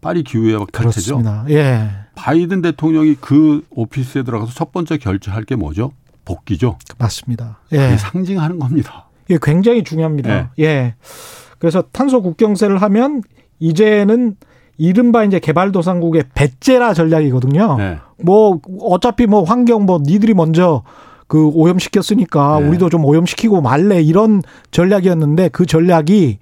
[0.00, 1.22] 파리 기후협약 탈퇴죠.
[1.50, 1.90] 예.
[2.14, 5.92] 바이든 대통령이 그 오피스에 들어가서 첫 번째 결정할 게 뭐죠?
[6.26, 6.76] 복귀죠.
[6.98, 7.60] 맞습니다.
[7.72, 7.96] 예.
[7.96, 9.06] 상징하는 겁니다.
[9.30, 10.50] 예, 굉장히 중요합니다.
[10.58, 10.64] 예.
[10.64, 10.94] 예.
[11.58, 13.22] 그래서 탄소 국경세를 하면
[13.58, 14.36] 이제는
[14.76, 17.76] 이른바 이제 개발도상국의 배째라 전략이거든요.
[17.78, 17.98] 네.
[18.22, 20.82] 뭐 어차피 뭐 환경 뭐 니들이 먼저
[21.28, 22.68] 그 오염시켰으니까 네.
[22.68, 26.38] 우리도 좀 오염시키고 말래 이런 전략이었는데 그 전략이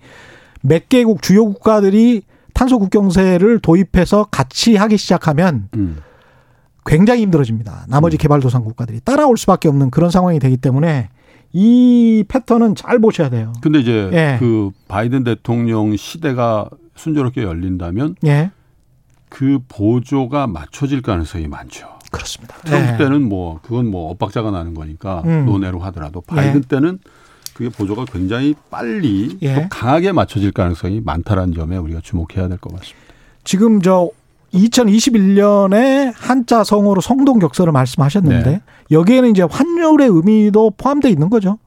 [0.63, 2.23] 몇 개국 주요 국가들이
[2.55, 5.99] 탄소 국경세를 도입해서 같이 하기 시작하면 음.
[6.85, 7.87] 굉장히 힘들어집니다.
[7.89, 8.19] 나머지 음.
[8.19, 11.09] 개발도상 국가들이 따라올 수밖에 없는 그런 상황이 되기 때문에
[11.53, 13.53] 이 패턴은 잘 보셔야 돼요.
[13.61, 14.37] 근데 이제 예.
[14.41, 18.51] 그 바이든 대통령 시대가 순조롭게 열린다면 예.
[19.29, 21.89] 그 보조가 맞춰질 가능성이 많죠.
[22.11, 22.57] 그렇습니다.
[22.65, 22.97] 트럼프 예.
[22.97, 25.47] 때는 뭐 그건 뭐 엇박자가 나는 거니까 음.
[25.47, 26.69] 논외로 하더라도 바이든 예.
[26.69, 26.99] 때는
[27.55, 29.55] 그게 보조가 굉장히 빨리 예.
[29.55, 32.99] 또 강하게 맞춰질 가능성이 많다라는 점에 우리가 주목해야 될 것 같습니다.
[33.45, 34.11] 지금 저
[34.55, 38.61] 2021년에 한자 성어로 성동 격서를 말씀하셨는데 네.
[38.91, 41.59] 여기에는 이제 환율의 의미도 포함되어 있는 거죠.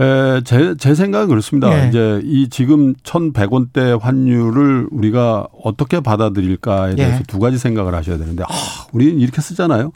[0.00, 1.70] 에, 제, 제 생각은 그렇습니다.
[1.70, 1.88] 네.
[1.88, 7.24] 이제 이 지금 1,100원대 환율을 우리가 어떻게 받아들일까에 대해서 네.
[7.26, 8.48] 두 가지 생각을 하셔야 되는데, 아,
[8.92, 9.90] 우리는 이렇게 쓰잖아요.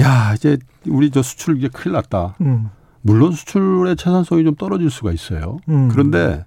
[0.00, 0.56] 야, 이제
[0.88, 2.36] 우리 저 수출 이게 큰일 났다.
[2.40, 2.70] 음.
[3.02, 5.58] 물론 수출의 채산성이 좀 떨어질 수가 있어요.
[5.68, 5.88] 음.
[5.88, 6.44] 그런데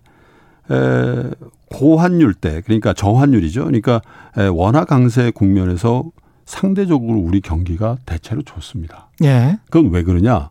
[0.72, 1.32] 에,
[1.70, 3.66] 고환율 때 그러니까 저환율이죠.
[3.66, 4.02] 그러니까
[4.38, 6.12] 에, 원화 강세 국면에서
[6.46, 9.10] 상대적으로 우리 경기가 대체로 좋습니다.
[9.24, 9.60] 예.
[9.70, 10.50] 그건 왜 그러냐?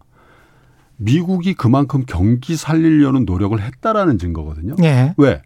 [0.96, 4.76] 미국이 그만큼 경기 살리려는 노력을 했다라는 증거거든요.
[4.82, 5.14] 예.
[5.16, 5.42] 왜?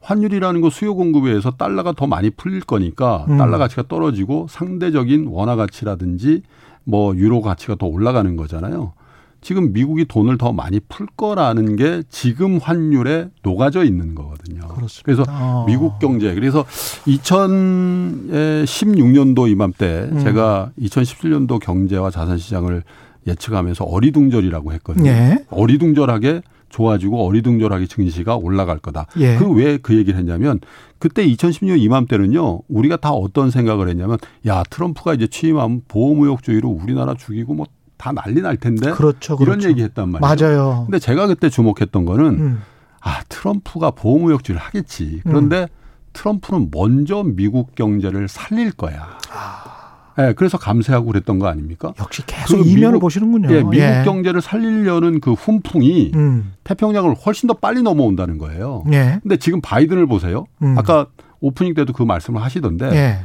[0.00, 3.36] 환율이라는 거 수요 공급에 의해서 달러가 더 많이 풀릴 거니까 음.
[3.36, 6.42] 달러 가치가 떨어지고 상대적인 원화 가치라든지
[6.84, 8.92] 뭐 유로 가치가 더 올라가는 거잖아요.
[9.40, 14.68] 지금 미국이 돈을 더 많이 풀 거라는 게 지금 환율에 녹아져 있는 거거든요.
[14.68, 15.02] 그렇습니다.
[15.04, 15.64] 그래서 어.
[15.66, 16.64] 미국 경제 그래서
[17.06, 20.20] 2016년도 이맘때 음.
[20.20, 22.82] 제가 2017년도 경제와 자산 시장을
[23.26, 25.10] 예측하면서 어리둥절이라고 했거든요.
[25.10, 25.44] 예.
[25.50, 29.06] 어리둥절하게 좋아지고 어리둥절하게 증시가 올라갈 거다.
[29.18, 29.36] 예.
[29.36, 30.60] 그왜 그 얘기를 했냐면
[30.98, 32.62] 그때 2016년 이맘때는요.
[32.68, 37.66] 우리가 다 어떤 생각을 했냐면 야 트럼프가 이제 취임하면 보호무역주의로 우리나라 죽이고 뭐
[37.98, 39.58] 다 난리 날 텐데 그렇죠, 그렇죠.
[39.58, 40.44] 이런 얘기 했단 말이죠.
[40.44, 40.84] 맞아요.
[40.86, 42.62] 근데 제가 그때 주목했던 거는 음.
[43.00, 45.20] 아 트럼프가 보호무역주의를 하겠지.
[45.24, 45.66] 그런데 음.
[46.12, 49.18] 트럼프는 먼저 미국 경제를 살릴 거야.
[49.30, 49.74] 아.
[50.18, 51.94] 예, 그래서 감세하고 그랬던 거 아닙니까?
[52.00, 53.50] 역시 계속 그 이면을 미국, 보시는군요.
[53.52, 54.02] 예, 미국 예.
[54.04, 56.54] 경제를 살리려는 그 훈풍이 음.
[56.64, 58.82] 태평양을 훨씬 더 빨리 넘어온다는 거예요.
[58.92, 59.20] 예.
[59.22, 60.46] 근데 지금 바이든을 보세요.
[60.62, 60.76] 음.
[60.76, 61.06] 아까
[61.40, 63.18] 오프닝 때도 그 말씀을 하시던데 예.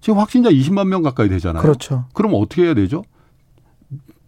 [0.00, 1.62] 지금 확진자 20만 명 가까이 되잖아요.
[1.62, 2.04] 그렇죠.
[2.12, 3.02] 그럼 어떻게 해야 되죠?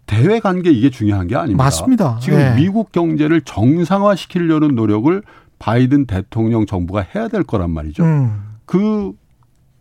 [0.08, 1.62] 대외 관계 이게 중요한 게 아닙니다.
[1.62, 2.18] 맞습니다.
[2.20, 2.54] 지금 예.
[2.56, 5.22] 미국 경제를 정상화 시키려는 노력을
[5.60, 8.02] 바이든 대통령 정부가 해야 될 거란 말이죠.
[8.02, 8.42] 음.
[8.66, 9.12] 그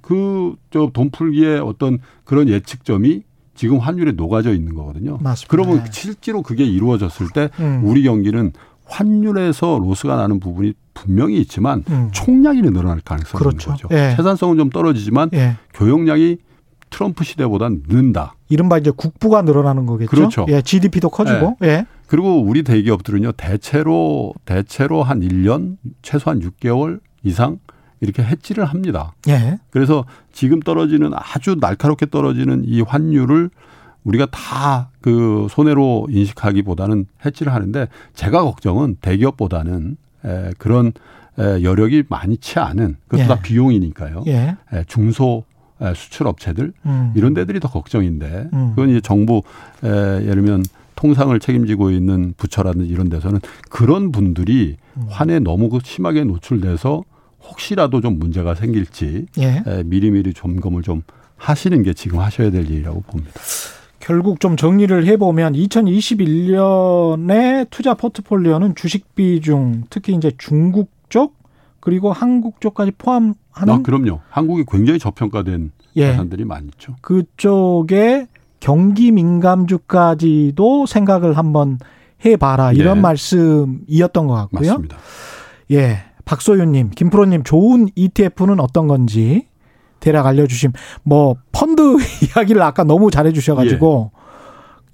[0.02, 3.24] 그 저 돈 풀기의 어떤 그런 예측점이
[3.56, 5.18] 지금 환율에 녹아져 있는 거거든요.
[5.22, 5.48] 맞습니다.
[5.50, 5.90] 그러면 네.
[5.92, 7.82] 실제로 그게 이루어졌을 때 음.
[7.84, 8.54] 우리 경기는
[8.86, 12.10] 환율에서 로스가 나는 부분이 분명히 있지만 음.
[12.14, 13.72] 총량이 늘어날 가능성이 그렇죠.
[13.72, 13.88] 있는 거죠.
[13.92, 14.14] 예.
[14.16, 15.58] 생산성은 좀 떨어지지만 예.
[15.74, 16.38] 교역량이
[16.90, 18.36] 트럼프 시대보다는 는다.
[18.50, 20.10] 이른바 이제 국부가 늘어나는 거겠죠.
[20.10, 20.46] 그렇죠.
[20.50, 21.58] 예, GDP도 커지고.
[21.64, 21.68] 예.
[21.68, 21.86] 예.
[22.08, 27.60] 그리고 우리 대기업들은요, 대체로, 대체로 한 1년, 최소한 6개월 이상
[28.00, 29.14] 이렇게 해지를 합니다.
[29.28, 29.60] 예.
[29.70, 33.50] 그래서 지금 떨어지는 아주 날카롭게 떨어지는 이 환율을
[34.04, 40.92] 우리가 다 그 손해로 인식하기보다는 해지를 하는데 제가 걱정은 대기업보다는 에, 그런
[41.40, 43.28] 에, 여력이 많이 치 않은 그것도 예.
[43.28, 44.26] 다 비용이니까요.
[44.28, 44.58] 예.
[44.74, 45.46] 에, 중소
[45.96, 47.14] 수출 업체들 음.
[47.16, 48.70] 이런 데들이 더 걱정인데 음.
[48.76, 49.42] 그건 이제 정부
[49.84, 50.64] 에, 예를 들면
[50.96, 55.06] 통상을 책임지고 있는 부처라든지 이런 데서는 그런 분들이 음.
[55.10, 57.04] 환에 너무 그 심하게 노출돼서
[57.44, 59.64] 혹시라도 좀 문제가 생길지 예.
[59.66, 61.04] 에, 미리미리 점검을 좀
[61.38, 63.32] 하시는 게 지금 하셔야 될 일이라고 봅니다.
[64.00, 71.36] 결국 좀 정리를 해보면 2021년에 투자 포트폴리오는 주식 비중 특히 이제 중국 쪽
[71.88, 74.20] 그리고 한국 쪽까지 포함하는 아, 그럼요.
[74.28, 76.12] 한국이 굉장히 저평가된 예.
[76.12, 76.98] 자산들이 많이 있죠.
[77.00, 78.28] 그쪽에
[78.60, 81.80] 경기 민감주까지도 생각을 한번
[82.26, 83.02] 해봐라 이런 네.
[83.04, 84.70] 말씀이었던 것 같고요.
[84.70, 84.98] 맞습니다.
[85.72, 89.48] 예, 박소윤님, 김프로님 좋은 ETF는 어떤 건지
[90.02, 90.74] 대략 알려주심.
[91.04, 91.96] 뭐 펀드
[92.36, 94.17] 이야기를 아까 너무 잘해주셔가지고 예.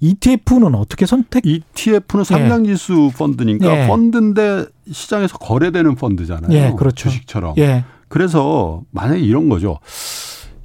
[0.00, 1.46] ETF는 어떻게 선택?
[1.46, 3.16] ETF는 상장지수 예.
[3.18, 3.86] 펀드니까 예.
[3.86, 6.52] 펀드인데 시장에서 거래되는 펀드잖아요.
[6.52, 7.08] 예, 그렇죠.
[7.08, 7.54] 주식처럼.
[7.58, 7.84] 예.
[8.08, 9.78] 그래서 만약에 이런 거죠.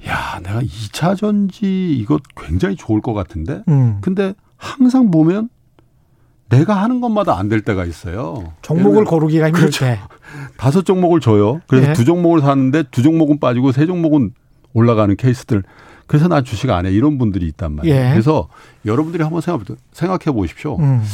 [0.06, 3.62] 야, 내가 2차 전지 이거 굉장히 좋을 것 같은데.
[3.68, 3.98] 음.
[4.00, 5.48] 근데 항상 보면
[6.48, 8.52] 내가 하는 것마다 안 될 때가 있어요.
[8.62, 9.84] 종목을 고르기가 힘들 그렇죠.
[9.84, 9.98] 때.
[10.58, 11.60] 다섯 종목을 줘요.
[11.66, 11.92] 그래서 예.
[11.92, 14.32] 두 종목을 사는데 두 종목은 빠지고 세 종목은
[14.72, 15.62] 올라가는 케이스들.
[16.10, 16.90] 그래서 난 주식 안 해.
[16.90, 17.96] 이런 분들이 있단 말이에요.
[17.96, 18.10] 예.
[18.10, 18.48] 그래서
[18.84, 20.76] 여러분들이 한번 생각, 생각해 보십시오.
[20.80, 21.04] 음.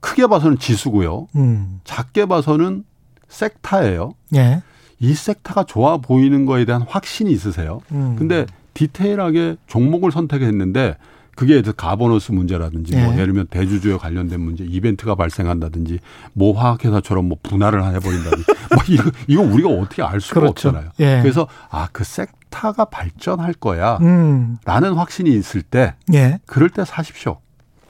[0.00, 1.28] 크게 봐서는 지수고요.
[1.36, 1.80] 음.
[1.84, 2.84] 작게 봐서는
[3.28, 4.12] 섹타예요.
[4.34, 4.62] 예.
[5.00, 7.80] 이 섹터가 좋아 보이는 거에 대한 확신이 있으세요.
[7.90, 8.16] 음.
[8.18, 10.98] 근데 디테일하게 종목을 선택했는데
[11.38, 13.12] 그게 가보너스 문제라든지 뭐 예.
[13.12, 16.00] 예를 들면 대주주에 관련된 문제, 이벤트가 발생한다든지
[16.32, 20.70] 뭐 화학회사처럼 뭐 분할을 해버린다든지 뭐 이거 이거 우리가 어떻게 알 수가 그렇죠.
[20.70, 20.90] 없잖아요.
[20.98, 21.20] 예.
[21.22, 24.58] 그래서 아 그 섹터가 발전할 거야라는 음.
[24.96, 26.40] 확신이 있을 때 예.
[26.44, 27.38] 그럴 때 사십시오.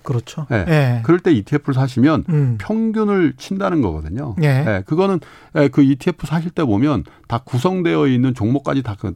[0.03, 0.47] 그렇죠.
[0.51, 0.67] 네.
[0.69, 1.03] 예.
[1.05, 2.59] 그럴 때 ETF를 사시면 음.
[2.61, 4.37] 평균을 친다는 거거든요.
[4.43, 4.63] 예.
[4.63, 4.83] 네.
[4.85, 5.21] 그거는
[5.57, 9.15] 예, 그 ETF 사실 때 보면 다 구성되어 있는 종목까지 다 그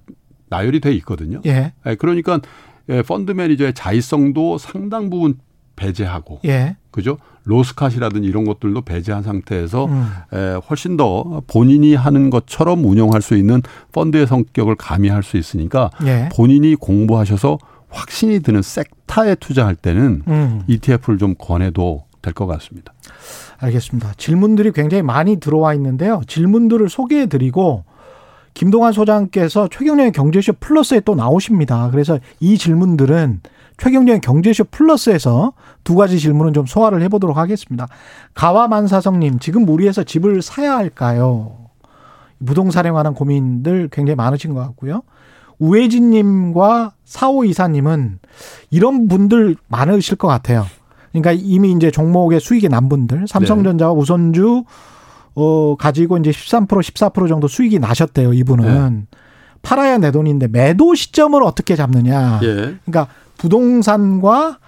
[0.52, 1.40] 나열이 돼 있거든요.
[1.46, 1.72] 예.
[1.84, 1.94] 네.
[1.94, 2.40] 그러니까
[2.88, 5.38] 예, 펀드 매니저의 자의성도 상당 부분
[5.76, 6.76] 배제하고 예.
[6.90, 7.18] 그죠?
[7.44, 10.06] 로스카시라든지 이런 것들도 배제한 상태에서 음.
[10.32, 13.62] 에, 훨씬 더 본인이 하는 것처럼 운영할 수 있는
[13.92, 16.28] 펀드의 성격을 가미할 수 있으니까 예.
[16.34, 17.58] 본인이 공부하셔서
[17.88, 20.62] 확신이 드는 섹터에 투자할 때는 음.
[20.66, 22.92] ETF를 좀 권해도 될 것 같습니다.
[23.58, 24.12] 알겠습니다.
[24.16, 26.22] 질문들이 굉장히 많이 들어와 있는데요.
[26.26, 27.84] 질문들을 소개해 드리고
[28.54, 31.90] 김동환 소장께서 최경련의 경제쇼 플러스에 또 나오십니다.
[31.90, 33.40] 그래서 이 질문들은
[33.78, 37.88] 최경련의 경제쇼 플러스에서 두 가지 질문은 좀 소화를 해보도록 하겠습니다.
[38.34, 41.56] 가와만사성님, 지금 무리해서 집을 사야 할까요?
[42.44, 45.02] 부동산에 관한 고민들 굉장히 많으신 것 같고요.
[45.58, 48.18] 우혜진님과 사오 이사님은
[48.70, 50.66] 이런 분들 많으실 것 같아요.
[51.12, 54.00] 그러니까 이미 이제 종목의 수익이 난 분들, 삼성전자와 네.
[54.00, 54.64] 우선주
[55.34, 58.32] 어 가지고 이제 13% 14% 정도 수익이 나셨대요.
[58.32, 59.18] 이분은 네.
[59.62, 62.40] 팔아야 내 돈인데 매도 시점을 어떻게 잡느냐.
[62.42, 62.76] 예.
[62.84, 63.08] 그러니까
[63.38, 64.58] 부동산과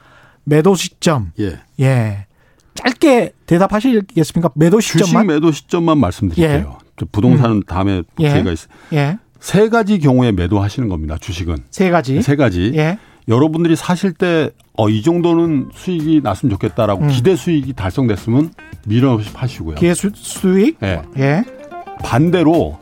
[0.45, 1.33] 매도 시점.
[1.41, 1.61] 예.
[1.81, 2.27] 예.
[2.75, 4.51] 짧게 대답하시겠습니까?
[4.55, 5.25] 매도 시점만.
[5.25, 6.79] 주식 매도 시점만 말씀드릴게요.
[6.81, 7.05] 예.
[7.13, 7.63] 부동산은 음.
[7.63, 8.53] 다음에 기회가 예.
[8.53, 8.69] 있어요.
[8.93, 9.19] 예.
[9.41, 11.19] 세 가지 경우에 매도하시는 겁니다.
[11.21, 12.23] 주식은 세 가지.
[12.23, 12.73] 세 가지.
[13.29, 13.33] 예.
[13.33, 17.09] 여러분들이 사실 때 어, 이 정도는 수익이 났으면 좋겠다라고 음.
[17.09, 18.53] 기대 수익이 달성됐으면
[18.87, 19.77] 밀어없이 파시고요.
[19.77, 20.77] 기대 수, 수익?
[20.83, 21.03] 예.
[21.19, 21.45] 예.
[22.03, 22.79] 반대로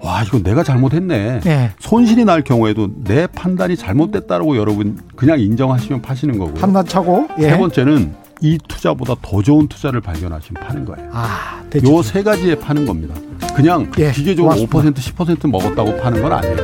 [0.00, 1.40] 와 이거 내가 잘못했네.
[1.46, 1.72] 예.
[1.78, 6.54] 손실이 날 경우에도 내 판단이 잘못됐다라고 여러분 그냥 인정하시면 파시는 거고요.
[6.54, 7.28] 판단 차고.
[7.38, 7.50] 예.
[7.50, 11.08] 세 번째는 이 투자보다 더 좋은 투자를 발견하시면 파는 거예요.
[11.12, 13.14] 아, 요 세 가지에 파는 겁니다.
[13.54, 15.00] 그냥 예, 기계적으로 고맙습니다.
[15.00, 16.56] 5% 10% 먹었다고 파는 건 아니에요.